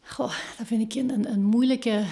Goh, 0.00 0.32
dat 0.58 0.66
vind 0.66 0.94
ik 0.94 1.02
een, 1.02 1.30
een 1.30 1.42
moeilijke 1.42 2.04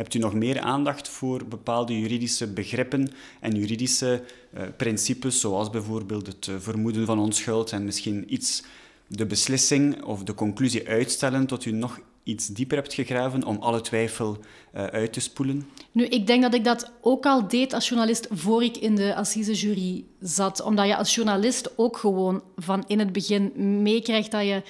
Hebt 0.00 0.14
u 0.14 0.18
nog 0.18 0.34
meer 0.34 0.60
aandacht 0.60 1.08
voor 1.08 1.44
bepaalde 1.48 2.00
juridische 2.00 2.52
begrippen 2.52 3.12
en 3.40 3.54
juridische 3.54 4.22
uh, 4.54 4.62
principes, 4.76 5.40
zoals 5.40 5.70
bijvoorbeeld 5.70 6.26
het 6.26 6.46
uh, 6.46 6.54
vermoeden 6.58 7.06
van 7.06 7.18
onschuld 7.18 7.72
en 7.72 7.84
misschien 7.84 8.34
iets 8.34 8.62
de 9.06 9.26
beslissing 9.26 10.02
of 10.02 10.22
de 10.22 10.34
conclusie 10.34 10.88
uitstellen 10.88 11.46
tot 11.46 11.64
u 11.64 11.70
nog 11.70 12.00
iets 12.22 12.46
dieper 12.46 12.76
hebt 12.76 12.94
gegraven 12.94 13.44
om 13.44 13.56
alle 13.56 13.80
twijfel 13.80 14.38
uh, 14.74 14.84
uit 14.84 15.12
te 15.12 15.20
spoelen? 15.20 15.68
Nu, 15.92 16.04
ik 16.04 16.26
denk 16.26 16.42
dat 16.42 16.54
ik 16.54 16.64
dat 16.64 16.92
ook 17.00 17.26
al 17.26 17.48
deed 17.48 17.72
als 17.72 17.88
journalist 17.88 18.26
voor 18.30 18.64
ik 18.64 18.76
in 18.76 18.94
de 18.94 19.14
assisejury 19.14 20.04
zat. 20.20 20.62
Omdat 20.62 20.86
je 20.86 20.96
als 20.96 21.14
journalist 21.14 21.70
ook 21.76 21.96
gewoon 21.96 22.42
van 22.56 22.84
in 22.86 22.98
het 22.98 23.12
begin 23.12 23.52
meekrijgt 23.82 24.30
dat 24.30 24.42
je 24.42 24.62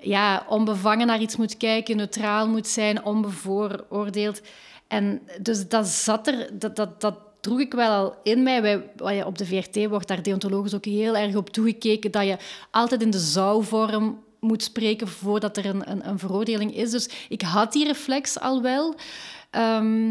ja, 0.00 0.46
onbevangen 0.48 1.06
naar 1.06 1.20
iets 1.20 1.36
moet 1.36 1.56
kijken, 1.56 1.96
neutraal 1.96 2.48
moet 2.48 2.66
zijn, 2.66 3.04
onbevooroordeeld. 3.04 4.40
En 4.88 5.22
dus 5.40 5.68
dat 5.68 5.86
zat 5.86 6.26
er, 6.26 6.58
dat, 6.58 6.76
dat, 6.76 7.00
dat 7.00 7.18
droeg 7.40 7.60
ik 7.60 7.72
wel 7.72 7.90
al 7.90 8.14
in 8.22 8.42
mij. 8.42 8.82
Wij, 8.96 9.24
op 9.24 9.38
de 9.38 9.46
VRT 9.46 9.88
wordt 9.88 10.08
daar 10.08 10.22
deontologisch 10.22 10.74
ook 10.74 10.84
heel 10.84 11.16
erg 11.16 11.34
op 11.34 11.50
toegekeken 11.50 12.10
dat 12.10 12.26
je 12.26 12.36
altijd 12.70 13.02
in 13.02 13.10
de 13.10 13.18
zouvorm 13.18 14.22
moet 14.40 14.62
spreken 14.62 15.08
voordat 15.08 15.56
er 15.56 15.66
een, 15.66 15.90
een, 15.90 16.08
een 16.08 16.18
veroordeling 16.18 16.76
is. 16.76 16.90
Dus 16.90 17.08
ik 17.28 17.42
had 17.42 17.72
die 17.72 17.86
reflex 17.86 18.40
al 18.40 18.62
wel. 18.62 18.94
Ehm, 19.50 20.08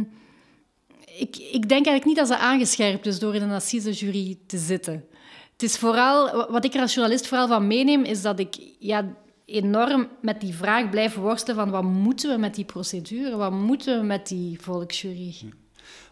ik, 1.17 1.36
ik 1.38 1.69
denk 1.69 1.86
eigenlijk 1.86 2.05
niet 2.05 2.15
dat 2.15 2.27
ze 2.27 2.38
aangescherpt 2.38 3.05
is 3.05 3.19
door 3.19 3.36
in 3.36 3.41
een 3.41 3.51
assisejury 3.51 4.38
te 4.46 4.57
zitten. 4.57 5.05
Het 5.51 5.63
is 5.63 5.77
vooral, 5.77 6.51
wat 6.51 6.65
ik 6.65 6.74
er 6.74 6.81
als 6.81 6.93
journalist 6.93 7.27
vooral 7.27 7.48
van 7.48 7.67
meeneem, 7.67 8.03
is 8.03 8.22
dat 8.22 8.39
ik 8.39 8.55
ja, 8.79 9.05
enorm 9.48 10.08
met 10.22 10.42
die 10.42 10.54
vraag 10.54 10.89
blijf 10.89 11.16
worstelen 11.16 11.56
van 11.56 11.70
wat 11.70 11.84
moeten 11.84 12.30
we 12.30 12.38
met 12.38 12.56
die 12.56 12.66
procedure, 12.66 13.36
wat 13.36 13.51
moeten 13.51 14.00
we 14.00 14.06
met 14.06 14.27
die 14.27 14.62
volksjury. 14.62 15.36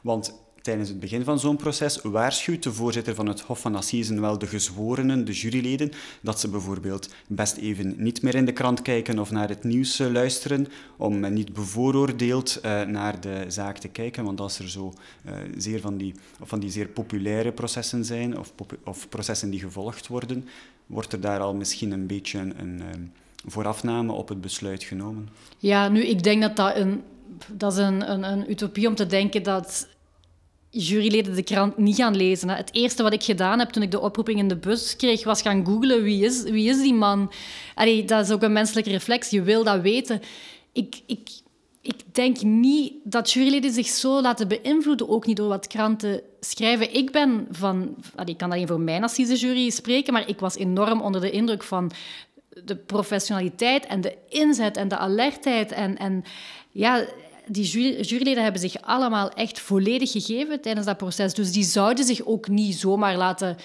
Want 0.02 0.44
tijdens 0.62 0.90
het 0.90 1.00
begin 1.00 1.24
van 1.24 1.40
zo'n 1.40 1.56
proces 1.56 2.00
waarschuwt 2.02 2.64
de 2.64 2.74
voorzitter 2.74 3.16
van 3.16 3.28
het 3.28 3.42
Hof 3.42 3.60
van 3.60 3.76
Assisen 3.76 4.22
wel 4.22 4.38
de 4.38 4.48
gezworenen, 4.48 5.26
de 5.26 5.32
juryleden, 5.32 5.92
dat 6.22 6.40
ze 6.40 6.50
bijvoorbeeld 6.50 7.14
best 7.28 7.58
even 7.58 7.96
niet 7.98 8.22
meer 8.22 8.36
in 8.36 8.46
de 8.46 8.52
krant 8.52 8.82
kijken 8.82 9.20
of 9.20 9.32
naar 9.32 9.50
het 9.50 9.64
nieuws 9.64 10.00
eh, 10.00 10.12
luisteren, 10.12 10.68
om 10.98 11.34
niet 11.34 11.54
bevooroordeeld 11.54 12.60
uh, 12.66 12.82
naar 12.82 13.22
de 13.22 13.46
zaak 13.48 13.78
te 13.78 13.88
kijken. 13.88 14.24
Want 14.24 14.42
als 14.42 14.60
er 14.60 14.70
zo 14.70 14.94
zeer 15.58 15.80
van 15.80 15.98
die, 15.98 16.14
van 16.42 16.60
die 16.60 16.72
zeer 16.72 16.88
populaire 16.88 17.52
processen 17.52 18.06
zijn, 18.06 18.40
of, 18.40 18.54
of, 18.84 19.10
processen 19.10 19.50
die 19.50 19.60
gevolgd 19.60 20.08
worden, 20.08 20.48
wordt 20.86 21.14
er 21.14 21.22
daar 21.22 21.40
al 21.40 21.56
misschien 21.56 21.92
een 21.92 22.08
beetje 22.08 22.40
een, 22.40 22.60
een 22.60 23.12
voorafname 23.46 24.12
op 24.12 24.30
het 24.30 24.42
besluit 24.42 24.84
genomen. 24.84 25.30
Ja, 25.58 25.90
nu, 25.90 26.06
ik 26.06 26.24
denk 26.24 26.42
dat 26.42 26.56
dat 26.56 26.76
een, 26.76 27.04
dat 27.52 27.72
is 27.72 27.78
een, 27.78 28.12
een, 28.12 28.24
een 28.24 28.52
utopie 28.52 28.88
om 28.88 28.96
te 28.96 29.06
denken 29.06 29.44
dat 29.44 29.88
juryleden 30.70 31.36
de 31.36 31.44
krant 31.44 31.78
niet 31.78 31.96
gaan 31.96 32.16
lezen. 32.16 32.50
Het 32.50 32.74
eerste 32.74 33.04
wat 33.04 33.14
ik 33.14 33.24
gedaan 33.24 33.60
heb 33.60 33.70
toen 33.70 33.84
ik 33.84 33.92
de 33.92 34.00
oproeping 34.00 34.40
in 34.40 34.48
de 34.48 34.56
bus 34.56 34.96
kreeg, 34.96 35.24
was 35.24 35.42
gaan 35.42 35.66
googlen 35.66 36.04
wie 36.04 36.26
is, 36.26 36.44
wie 36.44 36.70
is 36.70 36.82
die 36.82 36.94
man. 36.94 37.32
Dat 38.06 38.26
is 38.26 38.32
ook 38.32 38.44
een 38.44 38.54
menselijke 38.54 38.90
reflex, 38.90 39.30
je 39.30 39.42
wil 39.42 39.64
dat 39.64 39.82
weten. 39.82 40.22
Ik, 40.72 41.02
ik, 41.06 41.30
ik 41.82 42.02
denk 42.12 42.42
niet 42.42 42.94
dat 43.04 43.32
juryleden 43.32 43.72
zich 43.72 43.88
zo 43.88 44.22
laten 44.22 44.48
beïnvloeden, 44.48 45.10
ook 45.10 45.26
niet 45.26 45.38
door 45.38 45.48
wat 45.48 45.68
kranten 45.68 46.22
schrijven. 46.40 46.94
Ik 46.94 47.12
ben 47.12 47.48
van, 47.52 47.96
ik 48.26 48.38
kan 48.38 48.52
alleen 48.52 48.68
voor 48.68 48.80
mijn 48.80 49.04
assisejury 49.04 49.70
spreken, 49.70 50.14
maar 50.14 50.30
ik 50.30 50.40
was 50.40 50.56
enorm 50.56 51.02
onder 51.02 51.22
de 51.22 51.32
indruk 51.32 51.64
van 51.64 51.92
de 52.64 52.76
professionaliteit 52.76 53.86
en 53.86 54.02
de 54.02 54.18
inzet 54.30 54.78
en 54.78 54.88
de 54.88 54.98
alertheid. 54.98 55.72
En, 55.72 55.98
en 55.98 56.24
ja, 56.72 57.06
die 57.48 57.66
juryleden 58.02 58.44
hebben 58.44 58.62
zich 58.62 58.82
allemaal 58.82 59.30
echt 59.30 59.60
volledig 59.60 60.12
gegeven 60.12 60.62
tijdens 60.62 60.86
dat 60.86 60.98
proces. 60.98 61.34
Dus 61.34 61.52
die 61.52 61.64
zouden 61.64 62.06
zich 62.06 62.26
ook 62.26 62.48
niet 62.48 62.76
zomaar 62.76 63.18
laten 63.18 63.58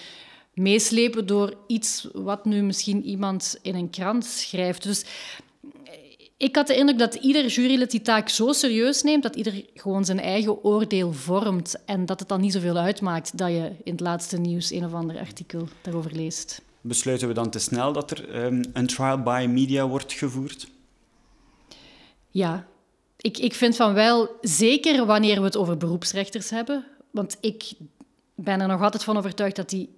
meeslepen 0.55 1.27
door 1.27 1.55
iets 1.67 2.09
wat 2.13 2.45
nu 2.45 2.63
misschien 2.63 3.05
iemand 3.05 3.59
in 3.63 3.75
een 3.75 3.91
krant 3.91 4.25
schrijft. 4.25 4.83
Dus 4.83 5.05
ik 6.37 6.57
had 6.57 6.67
de 6.67 6.77
indruk 6.77 6.99
dat 6.99 7.15
ieder 7.15 7.47
jurylid 7.47 7.91
die 7.91 8.03
taak 8.03 8.29
zo 8.29 8.53
serieus 8.53 9.03
neemt 9.03 9.23
dat 9.23 9.37
ieder 9.37 9.65
gewoon 9.75 10.05
zijn 10.05 10.21
eigen 10.21 10.65
oordeel 10.65 11.13
vormt 11.13 11.85
en 11.85 12.07
dat 12.07 12.21
het 12.21 12.29
dan 12.29 12.41
niet 12.41 12.53
zoveel 12.53 12.77
uitmaakt 12.77 13.39
dat 13.39 13.49
je 13.49 13.73
in 13.85 13.93
het 13.93 14.01
laatste 14.01 14.39
nieuws 14.39 14.71
een 14.71 14.85
of 14.85 14.95
ander 14.95 15.19
artikel 15.19 15.69
daarover 15.83 16.13
leest. 16.13 16.63
Besluiten 16.81 17.29
we 17.29 17.35
dan 17.35 17.51
te 17.51 17.59
snel 17.59 17.93
dat 17.93 18.11
er 18.11 18.45
um, 18.45 18.63
een 18.73 18.87
trial 18.87 19.23
by 19.23 19.47
media 19.49 19.89
wordt 19.89 20.13
gevoerd? 20.13 20.69
Ja, 22.31 22.67
ik, 23.17 23.39
ik 23.39 23.55
vind 23.55 23.77
van 23.77 23.95
wel, 23.95 24.39
zeker 24.41 25.07
wanneer 25.07 25.39
we 25.39 25.45
het 25.45 25.57
over 25.57 25.77
beroepsrechters 25.77 26.51
hebben, 26.51 26.85
want 27.11 27.37
ik 27.41 27.73
ben 28.35 28.61
er 28.61 28.69
nog 28.69 28.83
altijd 28.83 29.05
van 29.05 29.17
overtuigd 29.17 29.57
dat 29.57 29.69
die 29.69 29.89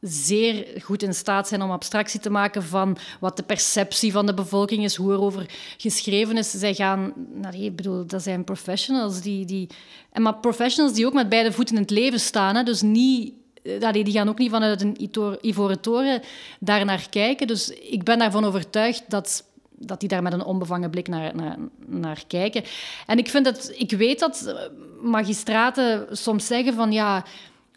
zeer 0.00 0.66
goed 0.82 1.02
in 1.02 1.14
staat 1.14 1.48
zijn 1.48 1.62
om 1.62 1.70
abstractie 1.70 2.20
te 2.20 2.30
maken 2.30 2.62
van 2.62 2.96
wat 3.20 3.36
de 3.36 3.42
perceptie 3.42 4.12
van 4.12 4.26
de 4.26 4.34
bevolking 4.34 4.84
is, 4.84 4.96
hoe 4.96 5.12
er 5.12 5.20
over 5.20 5.46
geschreven 5.76 6.36
is. 6.36 6.50
Zij 6.50 6.74
gaan, 6.74 7.12
nou, 7.34 7.56
ik 7.56 7.76
bedoel, 7.76 8.06
dat 8.06 8.22
zijn 8.22 8.44
professionals 8.44 9.20
die, 9.20 9.44
die, 9.44 9.68
en 10.12 10.22
maar 10.22 10.36
professionals 10.36 10.94
die 10.94 11.06
ook 11.06 11.12
met 11.12 11.28
beide 11.28 11.52
voeten 11.52 11.74
in 11.74 11.80
het 11.80 11.90
leven 11.90 12.20
staan, 12.20 12.56
hè, 12.56 12.62
dus 12.62 12.82
niet 12.82 13.34
eh, 13.66 13.92
die 13.92 14.12
gaan 14.12 14.28
ook 14.28 14.38
niet 14.38 14.50
vanuit 14.50 14.82
een 14.82 15.10
ivoren 15.40 15.80
toren 15.80 16.22
daar 16.60 16.84
naar 16.84 17.06
kijken. 17.10 17.46
Dus 17.46 17.68
ik 17.68 18.02
ben 18.02 18.18
daarvan 18.18 18.44
overtuigd 18.44 19.04
dat 19.08 19.44
dat 19.78 20.00
die 20.00 20.08
daar 20.08 20.22
met 20.22 20.32
een 20.32 20.44
onbevangen 20.44 20.90
blik 20.90 21.08
naar, 21.08 21.36
naar, 21.36 21.56
naar 21.86 22.24
kijken. 22.26 22.64
En 23.06 23.18
ik, 23.18 23.28
vind 23.28 23.44
dat, 23.44 23.72
ik 23.74 23.90
weet 23.90 24.18
dat 24.18 24.56
magistraten 25.00 26.06
soms 26.16 26.46
zeggen 26.46 26.74
van 26.74 26.92
ja, 26.92 27.24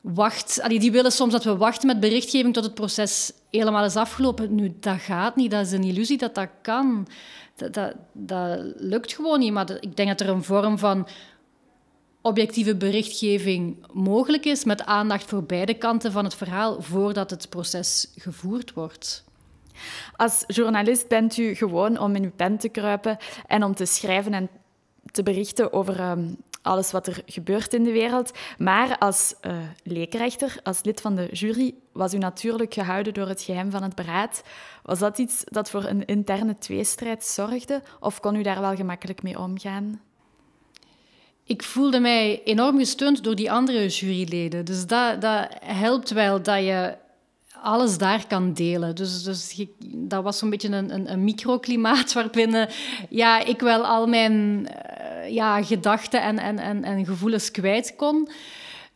wacht. 0.01 0.61
die 0.67 0.91
willen 0.91 1.11
soms 1.11 1.31
dat 1.31 1.43
we 1.43 1.57
wachten 1.57 1.87
met 1.87 1.99
berichtgeving 1.99 2.53
tot 2.53 2.63
het 2.63 2.73
proces 2.73 3.31
helemaal 3.49 3.85
is 3.85 3.95
afgelopen. 3.95 4.55
Nu, 4.55 4.73
dat 4.79 4.99
gaat 4.99 5.35
niet. 5.35 5.51
Dat 5.51 5.65
is 5.65 5.71
een 5.71 5.83
illusie 5.83 6.17
dat 6.17 6.35
dat 6.35 6.49
kan. 6.61 7.07
Dat, 7.55 7.93
dat 8.13 8.59
lukt 8.75 9.13
gewoon 9.13 9.39
niet. 9.39 9.53
Maar 9.53 9.77
ik 9.79 9.95
denk 9.95 10.09
dat 10.09 10.21
er 10.21 10.29
een 10.29 10.43
vorm 10.43 10.77
van 10.77 11.07
objectieve 12.21 12.75
berichtgeving 12.75 13.85
mogelijk 13.93 14.45
is 14.45 14.63
met 14.63 14.85
aandacht 14.85 15.29
voor 15.29 15.43
beide 15.43 15.73
kanten 15.73 16.11
van 16.11 16.23
het 16.23 16.35
verhaal 16.35 16.81
voordat 16.81 17.29
het 17.29 17.49
proces 17.49 18.11
gevoerd 18.15 18.73
wordt. 18.73 19.23
Als 20.15 20.43
journalist 20.47 21.07
bent 21.07 21.37
u 21.37 21.55
gewoon 21.55 21.99
om 21.99 22.15
in 22.15 22.23
uw 22.23 22.31
pen 22.35 22.57
te 22.57 22.69
kruipen 22.69 23.17
en 23.47 23.63
om 23.63 23.75
te 23.75 23.85
schrijven 23.85 24.33
en 24.33 24.49
te 25.11 25.23
berichten 25.23 25.73
over 25.73 26.09
um, 26.09 26.37
alles 26.61 26.91
wat 26.91 27.07
er 27.07 27.21
gebeurt 27.25 27.73
in 27.73 27.83
de 27.83 27.91
wereld. 27.91 28.31
Maar 28.57 28.97
als 28.97 29.35
uh, 29.41 29.57
leekrechter, 29.83 30.59
als 30.63 30.83
lid 30.83 31.01
van 31.01 31.15
de 31.15 31.27
jury, 31.31 31.75
was 31.91 32.13
u 32.13 32.17
natuurlijk 32.17 32.73
gehouden 32.73 33.13
door 33.13 33.27
het 33.27 33.41
geheim 33.41 33.71
van 33.71 33.83
het 33.83 33.95
beraad. 33.95 34.43
Was 34.83 34.99
dat 34.99 35.17
iets 35.17 35.43
dat 35.45 35.69
voor 35.69 35.83
een 35.83 36.05
interne 36.05 36.57
tweestrijd 36.57 37.25
zorgde? 37.25 37.81
Of 37.99 38.19
kon 38.19 38.35
u 38.35 38.41
daar 38.41 38.61
wel 38.61 38.75
gemakkelijk 38.75 39.23
mee 39.23 39.39
omgaan? 39.39 40.08
Ik 41.49 41.63
voelde 41.63 41.99
mij 41.99 42.41
enorm 42.43 42.77
gesteund 42.77 43.23
door 43.23 43.35
die 43.35 43.51
andere 43.51 43.87
juryleden. 43.87 44.65
Dus 44.65 44.85
dat, 44.85 45.21
dat 45.21 45.47
helpt 45.63 46.09
wel 46.09 46.41
dat 46.41 46.59
je 46.59 46.95
alles 47.61 47.97
daar 47.97 48.27
kan 48.27 48.53
delen. 48.53 48.95
Dus, 48.95 49.23
dus 49.23 49.65
dat 49.95 50.23
was 50.23 50.37
zo'n 50.37 50.49
beetje 50.49 50.67
een, 50.67 50.93
een, 50.93 51.11
een, 51.11 51.23
microklimaat 51.23 52.13
waarbinnen 52.13 52.69
ja, 53.09 53.45
ik 53.45 53.59
wel 53.59 53.85
al 53.85 54.07
mijn 54.07 54.67
uh, 54.67 55.33
ja, 55.33 55.63
gedachten 55.63 56.21
en, 56.21 56.39
en, 56.39 56.59
en, 56.59 56.83
en 56.83 57.05
gevoelens 57.05 57.51
kwijt 57.51 57.93
kon. 57.95 58.29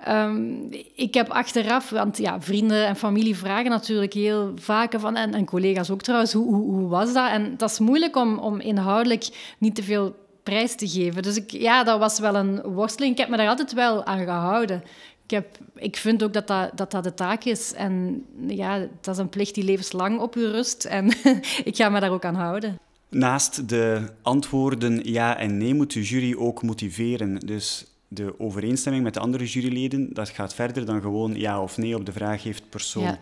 Um, 0.08 0.68
ik 0.96 1.14
heb 1.14 1.30
achteraf, 1.30 1.90
want 1.90 2.18
ja, 2.18 2.42
vrienden 2.42 2.86
en 2.86 2.96
familie 2.96 3.36
vragen 3.36 3.70
natuurlijk 3.70 4.14
heel 4.14 4.52
vaak 4.56 4.94
van, 5.00 5.16
en, 5.16 5.34
en 5.34 5.46
collega's 5.46 5.90
ook 5.90 6.02
trouwens, 6.02 6.34
hoe, 6.34 6.56
hoe, 6.56 6.72
hoe, 6.72 6.88
was 6.88 7.14
dat? 7.14 7.30
En 7.30 7.58
dat 7.58 7.72
is 7.72 7.80
moeilijk 7.80 8.16
om, 8.16 8.38
om 8.38 8.60
inhoudelijk 8.60 9.56
niet 9.58 9.76
te 9.76 9.84
veel 9.84 10.16
prijs 10.44 10.76
te 10.76 10.88
geven. 10.88 11.22
Dus 11.22 11.36
ik, 11.36 11.52
ja, 11.52 11.84
dat 11.84 12.00
was 12.00 12.20
wel 12.20 12.36
een 12.36 12.62
worsteling. 12.62 13.12
Ik 13.12 13.20
heb 13.20 13.30
me 13.30 13.38
daar 13.38 13.48
altijd 13.48 13.74
wel 13.74 14.06
aan 14.06 14.24
gehouden 14.24 14.84
ik, 15.24 15.30
heb, 15.30 15.58
ik 15.76 15.98
vind 15.98 16.24
ook 16.24 16.34
dat 16.34 16.48
dat, 16.48 16.78
dat 16.78 16.92
dat 16.92 17.04
de 17.04 17.14
taak 17.14 17.44
is. 17.44 17.74
En 17.74 18.26
ja, 18.48 18.88
dat 19.02 19.16
is 19.16 19.22
een 19.22 19.30
plicht 19.30 19.56
die 19.56 19.64
levenslang 19.64 20.20
op 20.20 20.36
u 20.36 20.46
rust. 20.46 20.86
En 20.86 21.08
ik 21.70 21.76
ga 21.76 21.90
me 21.90 22.00
daar 22.00 22.12
ook 22.12 22.26
aan 22.26 22.36
houden. 22.36 22.80
Naast 23.10 23.70
de 23.70 24.10
antwoorden 24.22 25.12
ja 25.12 25.38
en 25.38 25.58
nee 25.58 25.74
moet 25.74 25.94
de 25.94 26.02
jury 26.02 26.36
ook 26.36 26.64
motiveren. 26.64 27.40
Dus 27.40 27.86
de 28.08 28.40
overeenstemming 28.40 29.04
met 29.04 29.14
de 29.14 29.20
andere 29.20 29.46
juryleden, 29.46 30.14
dat 30.14 30.30
gaat 30.30 30.54
verder 30.54 30.86
dan 30.86 31.02
gewoon 31.02 31.36
ja 31.36 31.62
of 31.62 31.78
nee 31.78 31.96
op 31.96 32.06
de 32.06 32.12
vraag 32.12 32.44
heeft 32.44 32.70
persoon 32.70 33.18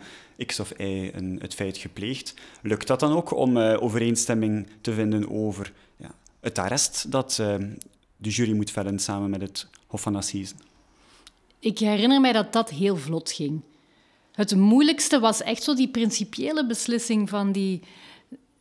X 0.45 0.59
of 0.59 0.71
Y 0.77 1.11
een, 1.13 1.37
het 1.41 1.53
feit 1.53 1.77
gepleegd. 1.77 2.33
Lukt 2.61 2.87
dat 2.87 2.99
dan 2.99 3.11
ook 3.11 3.35
om 3.35 3.57
uh, 3.57 3.83
overeenstemming 3.83 4.67
te 4.81 4.93
vinden 4.93 5.29
over 5.29 5.71
het 6.41 6.57
arrest 6.57 7.11
dat 7.11 7.37
uh, 7.41 7.55
de 8.17 8.29
jury 8.29 8.53
moet 8.53 8.71
vellen 8.71 8.99
samen 8.99 9.29
met 9.29 9.41
het 9.41 9.67
Hof 9.87 10.01
van 10.01 10.15
Assisen? 10.15 10.57
Ik 11.59 11.79
herinner 11.79 12.21
mij 12.21 12.31
dat 12.31 12.53
dat 12.53 12.69
heel 12.69 12.97
vlot 12.97 13.31
ging. 13.31 13.61
Het 14.31 14.55
moeilijkste 14.55 15.19
was 15.19 15.41
echt 15.41 15.63
zo 15.63 15.75
die 15.75 15.89
principiële 15.89 16.65
beslissing 16.65 17.29
van 17.29 17.51
die, 17.51 17.81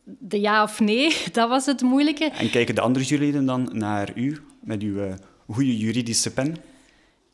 de 0.03 0.39
ja 0.39 0.63
of 0.63 0.79
nee. 0.79 1.15
Dat 1.31 1.49
was 1.49 1.65
het 1.65 1.81
moeilijke. 1.81 2.25
En 2.25 2.49
kijken 2.49 2.75
de 2.75 2.81
andere 2.81 3.05
juryleden 3.05 3.45
dan 3.45 3.69
naar 3.73 4.11
u 4.15 4.41
met 4.59 4.81
uw 4.81 4.95
uh, 4.95 5.13
goede 5.47 5.77
juridische 5.77 6.33
pen? 6.33 6.55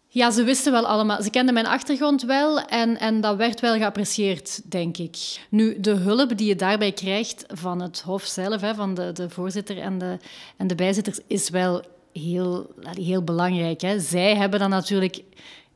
Ja, 0.09 0.31
ze 0.31 0.43
wisten 0.43 0.71
wel 0.71 0.87
allemaal. 0.87 1.21
Ze 1.21 1.29
kenden 1.29 1.53
mijn 1.53 1.65
achtergrond 1.65 2.23
wel 2.23 2.59
en, 2.59 2.99
en 2.99 3.21
dat 3.21 3.35
werd 3.35 3.59
wel 3.59 3.77
geapprecieerd, 3.77 4.71
denk 4.71 4.97
ik. 4.97 5.17
Nu, 5.49 5.79
de 5.79 5.91
hulp 5.91 6.37
die 6.37 6.47
je 6.47 6.55
daarbij 6.55 6.91
krijgt 6.91 7.45
van 7.47 7.81
het 7.81 8.01
Hof 8.01 8.23
zelf, 8.23 8.61
hè, 8.61 8.75
van 8.75 8.93
de, 8.93 9.11
de 9.11 9.29
voorzitter 9.29 9.77
en 9.77 9.97
de, 9.97 10.17
en 10.57 10.67
de 10.67 10.75
bijzitters, 10.75 11.19
is 11.27 11.49
wel 11.49 11.81
heel, 12.13 12.69
heel 12.81 13.23
belangrijk. 13.23 13.81
Hè. 13.81 13.99
Zij 13.99 14.35
hebben 14.35 14.59
dan 14.59 14.69
natuurlijk 14.69 15.21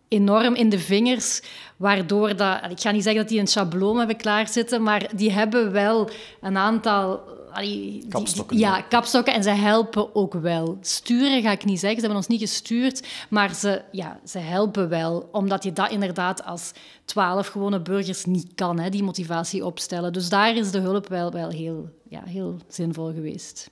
enorm 0.07 0.55
in 0.55 0.69
de 0.69 0.79
vingers, 0.79 1.41
waardoor 1.77 2.35
dat... 2.35 2.59
Ik 2.69 2.79
ga 2.79 2.91
niet 2.91 3.03
zeggen 3.03 3.21
dat 3.21 3.29
die 3.29 3.39
een 3.39 3.47
schabloon 3.47 3.97
hebben 3.97 4.15
klaarzitten, 4.15 4.83
maar 4.83 5.09
die 5.15 5.31
hebben 5.31 5.71
wel 5.71 6.09
een 6.41 6.57
aantal 6.57 7.23
allee, 7.51 8.05
kapstokken. 8.09 8.57
ja, 8.57 8.81
kapstokken. 8.81 9.33
En 9.33 9.43
ze 9.43 9.49
helpen 9.49 10.15
ook 10.15 10.33
wel. 10.33 10.77
Sturen 10.81 11.41
ga 11.41 11.51
ik 11.51 11.65
niet 11.65 11.79
zeggen. 11.79 11.99
Ze 11.99 12.05
hebben 12.05 12.23
ons 12.23 12.27
niet 12.27 12.49
gestuurd. 12.49 13.07
Maar 13.29 13.55
ze, 13.55 13.81
ja, 13.91 14.19
ze 14.25 14.39
helpen 14.39 14.89
wel. 14.89 15.29
Omdat 15.31 15.63
je 15.63 15.73
dat 15.73 15.91
inderdaad 15.91 16.45
als 16.45 16.71
twaalf 17.05 17.47
gewone 17.47 17.81
burgers 17.81 18.25
niet 18.25 18.47
kan, 18.55 18.79
hè, 18.79 18.89
die 18.89 19.03
motivatie 19.03 19.65
opstellen. 19.65 20.13
Dus 20.13 20.29
daar 20.29 20.55
is 20.55 20.71
de 20.71 20.79
hulp 20.79 21.07
wel, 21.07 21.31
wel 21.31 21.49
heel, 21.49 21.89
ja, 22.09 22.23
heel 22.25 22.57
zinvol 22.67 23.13
geweest. 23.13 23.69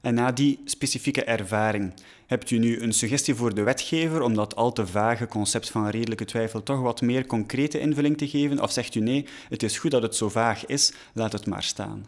En 0.00 0.14
na 0.14 0.32
die 0.32 0.60
specifieke 0.64 1.24
ervaring, 1.24 1.92
hebt 2.32 2.50
u 2.50 2.58
nu 2.58 2.80
een 2.80 2.92
suggestie 2.92 3.34
voor 3.34 3.54
de 3.54 3.62
wetgever 3.62 4.22
om 4.22 4.34
dat 4.34 4.56
al 4.56 4.72
te 4.72 4.86
vage 4.86 5.26
concept 5.26 5.70
van 5.70 5.88
redelijke 5.88 6.24
twijfel 6.24 6.62
toch 6.62 6.80
wat 6.80 7.00
meer 7.00 7.26
concrete 7.26 7.80
invulling 7.80 8.18
te 8.18 8.28
geven? 8.28 8.60
Of 8.60 8.72
zegt 8.72 8.94
u 8.94 9.00
nee, 9.00 9.26
het 9.48 9.62
is 9.62 9.78
goed 9.78 9.90
dat 9.90 10.02
het 10.02 10.16
zo 10.16 10.28
vaag 10.28 10.66
is, 10.66 10.92
laat 11.12 11.32
het 11.32 11.46
maar 11.46 11.62
staan? 11.62 12.06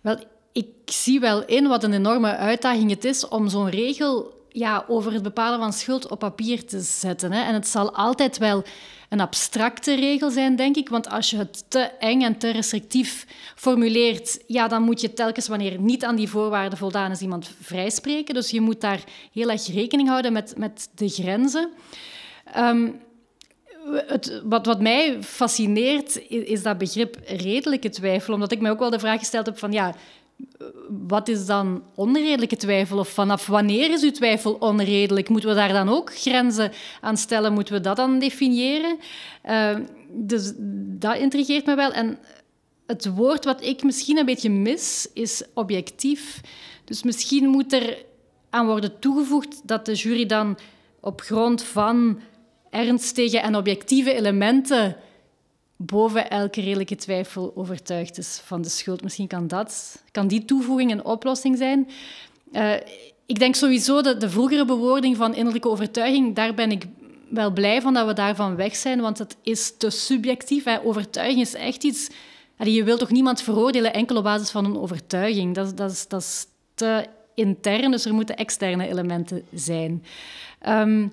Wel, 0.00 0.16
ik 0.52 0.68
zie 0.84 1.20
wel 1.20 1.44
in 1.44 1.66
wat 1.66 1.84
een 1.84 1.92
enorme 1.92 2.36
uitdaging 2.36 2.90
het 2.90 3.04
is 3.04 3.28
om 3.28 3.48
zo'n 3.48 3.70
regel 3.70 4.36
ja, 4.48 4.84
over 4.88 5.12
het 5.12 5.22
bepalen 5.22 5.58
van 5.58 5.72
schuld 5.72 6.10
op 6.10 6.18
papier 6.18 6.66
te 6.66 6.80
zetten. 6.80 7.32
Hè. 7.32 7.42
En 7.42 7.54
het 7.54 7.68
zal 7.68 7.94
altijd 7.94 8.38
wel 8.38 8.62
een 9.08 9.20
abstracte 9.20 9.94
regel 9.94 10.30
zijn, 10.30 10.56
denk 10.56 10.76
ik. 10.76 10.88
Want 10.88 11.08
als 11.08 11.30
je 11.30 11.36
het 11.36 11.64
te 11.70 11.80
eng 11.80 12.22
en 12.22 12.38
te 12.38 12.50
restrictief 12.50 13.26
formuleert, 13.56 14.42
ja, 14.46 14.68
dan 14.68 14.82
moet 14.82 15.00
je 15.00 15.12
telkens, 15.12 15.48
wanneer 15.48 15.80
niet 15.80 16.04
aan 16.04 16.16
die 16.16 16.28
voorwaarden 16.28 16.78
voldaan 16.78 17.10
is, 17.10 17.20
iemand 17.20 17.50
vrijspreken. 17.60 18.34
Dus 18.34 18.50
je 18.50 18.60
moet 18.60 18.80
daar 18.80 19.04
heel 19.32 19.50
erg 19.50 19.66
rekening 19.66 20.08
houden 20.08 20.32
met, 20.32 20.54
met 20.56 20.88
de 20.94 21.08
grenzen. 21.08 21.70
Um, 22.56 23.00
het, 24.06 24.42
wat, 24.44 24.66
wat 24.66 24.80
mij 24.80 25.22
fascineert, 25.22 26.28
is, 26.28 26.62
dat 26.62 26.78
begrip 26.78 27.16
redelijke 27.26 27.88
twijfel. 27.88 28.34
Omdat 28.34 28.52
ik 28.52 28.60
mij 28.60 28.70
ook 28.70 28.78
wel 28.78 28.90
de 28.90 28.98
vraag 28.98 29.18
gesteld 29.18 29.46
heb 29.46 29.58
van, 29.58 29.72
ja, 29.72 29.94
wat 31.06 31.28
is 31.28 31.46
dan 31.46 31.82
onredelijke 31.94 32.56
twijfel? 32.56 32.98
Of 32.98 33.08
vanaf 33.08 33.46
wanneer 33.46 33.90
is 33.90 34.02
uw 34.02 34.10
twijfel 34.10 34.52
onredelijk? 34.52 35.28
Moeten 35.28 35.48
we 35.48 35.54
daar 35.54 35.72
dan 35.72 35.88
ook 35.88 36.16
grenzen 36.16 36.72
aan 37.00 37.16
stellen? 37.16 37.52
Moeten 37.52 37.74
we 37.74 37.80
dat 37.80 37.96
dan 37.96 38.18
definiëren? 38.18 38.98
Uh, 39.48 39.76
dus 40.10 40.52
dat 40.98 41.16
intrigeert 41.16 41.66
me 41.66 41.74
wel. 41.74 41.92
En 41.92 42.18
het 42.86 43.14
woord 43.14 43.44
wat 43.44 43.62
ik 43.62 43.82
misschien 43.82 44.18
een 44.18 44.26
beetje 44.26 44.50
mis, 44.50 45.08
is 45.14 45.42
objectief. 45.54 46.40
Dus 46.84 47.02
misschien 47.02 47.48
moet 47.48 47.72
er 47.72 48.04
aan 48.50 48.66
worden 48.66 48.98
toegevoegd 48.98 49.60
dat 49.64 49.86
de 49.86 49.94
jury 49.94 50.26
dan 50.26 50.58
op 51.00 51.20
grond 51.20 51.62
van 51.62 52.20
ernstige 52.70 53.38
en 53.38 53.56
objectieve 53.56 54.14
elementen 54.14 54.96
boven 55.76 56.30
elke 56.30 56.60
redelijke 56.60 56.96
twijfel 56.96 57.52
overtuigd 57.54 58.18
is 58.18 58.40
van 58.44 58.62
de 58.62 58.68
schuld. 58.68 59.02
Misschien 59.02 59.26
kan, 59.26 59.48
dat, 59.48 60.02
kan 60.10 60.28
die 60.28 60.44
toevoeging 60.44 60.90
een 60.90 61.04
oplossing 61.04 61.56
zijn. 61.56 61.88
Uh, 62.52 62.72
ik 63.26 63.38
denk 63.38 63.54
sowieso 63.54 64.02
dat 64.02 64.20
de 64.20 64.30
vroegere 64.30 64.64
bewoording 64.64 65.16
van 65.16 65.34
innerlijke 65.34 65.68
overtuiging, 65.68 66.34
daar 66.34 66.54
ben 66.54 66.70
ik 66.70 66.84
wel 67.30 67.50
blij 67.50 67.80
van 67.82 67.94
dat 67.94 68.06
we 68.06 68.12
daarvan 68.12 68.56
weg 68.56 68.76
zijn, 68.76 69.00
want 69.00 69.18
het 69.18 69.36
is 69.42 69.76
te 69.76 69.90
subjectief. 69.90 70.64
Hè. 70.64 70.84
Overtuiging 70.84 71.40
is 71.40 71.54
echt 71.54 71.84
iets... 71.84 72.08
je 72.56 72.84
wilt 72.84 72.98
toch 72.98 73.10
niemand 73.10 73.42
veroordelen 73.42 73.92
enkel 73.92 74.16
op 74.16 74.24
basis 74.24 74.50
van 74.50 74.64
een 74.64 74.78
overtuiging? 74.78 75.54
Dat, 75.54 75.76
dat, 75.76 75.90
is, 75.90 76.08
dat 76.08 76.20
is 76.20 76.46
te 76.74 77.06
intern, 77.34 77.90
dus 77.90 78.04
er 78.04 78.14
moeten 78.14 78.36
externe 78.36 78.88
elementen 78.88 79.42
zijn. 79.54 80.04
Um, 80.68 81.12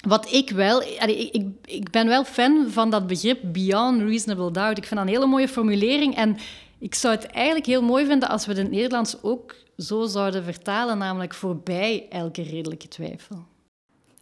wat 0.00 0.32
ik 0.32 0.50
wel... 0.50 0.82
Ik, 0.82 1.44
ik 1.64 1.90
ben 1.90 2.06
wel 2.06 2.24
fan 2.24 2.66
van 2.68 2.90
dat 2.90 3.06
begrip 3.06 3.40
beyond 3.42 4.02
reasonable 4.02 4.50
doubt. 4.50 4.78
Ik 4.78 4.84
vind 4.84 5.00
dat 5.00 5.08
een 5.08 5.14
hele 5.14 5.26
mooie 5.26 5.48
formulering. 5.48 6.16
En 6.16 6.36
ik 6.78 6.94
zou 6.94 7.14
het 7.14 7.26
eigenlijk 7.26 7.66
heel 7.66 7.82
mooi 7.82 8.06
vinden 8.06 8.28
als 8.28 8.44
we 8.46 8.50
het 8.50 8.58
in 8.58 8.64
het 8.64 8.74
Nederlands 8.74 9.22
ook 9.22 9.54
zo 9.76 10.06
zouden 10.06 10.44
vertalen, 10.44 10.98
namelijk 10.98 11.34
voorbij 11.34 12.06
elke 12.10 12.42
redelijke 12.42 12.88
twijfel. 12.88 13.44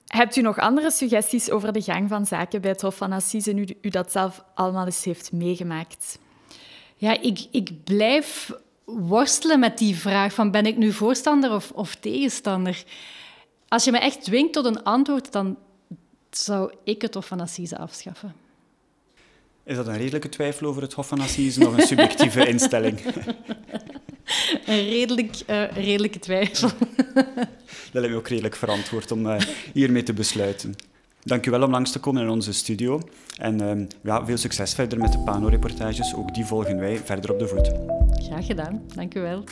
Hebt 0.06 0.36
u 0.36 0.40
nog 0.40 0.58
andere 0.58 0.90
suggesties 0.90 1.50
over 1.50 1.72
de 1.72 1.82
gang 1.82 2.08
van 2.08 2.26
zaken 2.26 2.60
bij 2.60 2.70
het 2.70 2.80
Hof 2.80 2.96
van 2.96 3.12
Assise, 3.12 3.52
nu 3.52 3.66
u 3.80 3.88
dat 3.88 4.12
zelf 4.12 4.44
allemaal 4.54 4.84
eens 4.84 5.04
heeft 5.04 5.32
meegemaakt? 5.32 6.18
Ja, 6.96 7.20
ik, 7.20 7.46
ik 7.50 7.84
blijf 7.84 8.52
worstelen 8.84 9.60
met 9.60 9.78
die 9.78 9.96
vraag 9.96 10.32
van 10.32 10.50
ben 10.50 10.66
ik 10.66 10.76
nu 10.76 10.92
voorstander 10.92 11.52
of, 11.52 11.70
of 11.70 11.94
tegenstander? 11.94 12.84
Als 13.68 13.84
je 13.84 13.90
me 13.90 13.98
echt 13.98 14.24
dwingt 14.24 14.52
tot 14.52 14.64
een 14.64 14.82
antwoord, 14.82 15.32
dan 15.32 15.56
zou 16.30 16.72
ik 16.84 17.02
het 17.02 17.14
Hof 17.14 17.26
van 17.26 17.40
Assise 17.40 17.78
afschaffen. 17.78 18.34
Is 19.64 19.76
dat 19.76 19.86
een 19.86 19.96
redelijke 19.96 20.28
twijfel 20.28 20.66
over 20.66 20.82
het 20.82 20.92
Hof 20.92 21.08
van 21.08 21.20
Assise 21.20 21.66
of 21.66 21.76
een 21.76 21.86
subjectieve 21.86 22.48
instelling? 22.52 23.00
een 24.66 24.88
redelijk, 24.88 25.42
uh, 25.46 25.70
redelijke 25.70 26.18
twijfel. 26.18 26.70
dat 27.92 27.92
lijkt 27.92 28.10
me 28.10 28.16
ook 28.16 28.28
redelijk 28.28 28.56
verantwoord 28.56 29.10
om 29.10 29.26
uh, 29.26 29.40
hiermee 29.72 30.02
te 30.02 30.12
besluiten. 30.12 30.74
Dank 31.22 31.46
u 31.46 31.50
wel 31.50 31.62
om 31.62 31.70
langs 31.70 31.92
te 31.92 32.00
komen 32.00 32.22
in 32.22 32.28
onze 32.28 32.52
studio. 32.52 33.00
En 33.36 33.62
uh, 33.62 33.86
ja, 34.02 34.24
veel 34.24 34.36
succes 34.36 34.74
verder 34.74 34.98
met 34.98 35.12
de 35.12 35.18
Pano-reportages. 35.18 36.14
Ook 36.14 36.34
die 36.34 36.44
volgen 36.44 36.78
wij 36.78 36.98
verder 36.98 37.32
op 37.32 37.38
de 37.38 37.48
voet. 37.48 37.72
Graag 38.24 38.46
gedaan. 38.46 38.82
Dank 38.94 39.14
u 39.14 39.20
wel. 39.20 39.44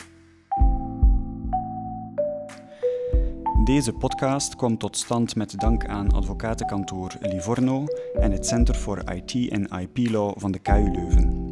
Deze 3.67 3.93
podcast 3.93 4.55
kwam 4.55 4.77
tot 4.77 4.97
stand 4.97 5.35
met 5.35 5.59
dank 5.59 5.85
aan 5.85 6.11
advocatenkantoor 6.11 7.17
Livorno 7.19 7.85
en 8.19 8.31
het 8.31 8.45
Center 8.45 8.75
for 8.75 9.13
IT 9.13 9.49
en 9.49 9.79
IP 9.79 10.11
Law 10.11 10.33
van 10.37 10.51
de 10.51 10.59
KU 10.59 10.91
Leuven. 10.91 11.46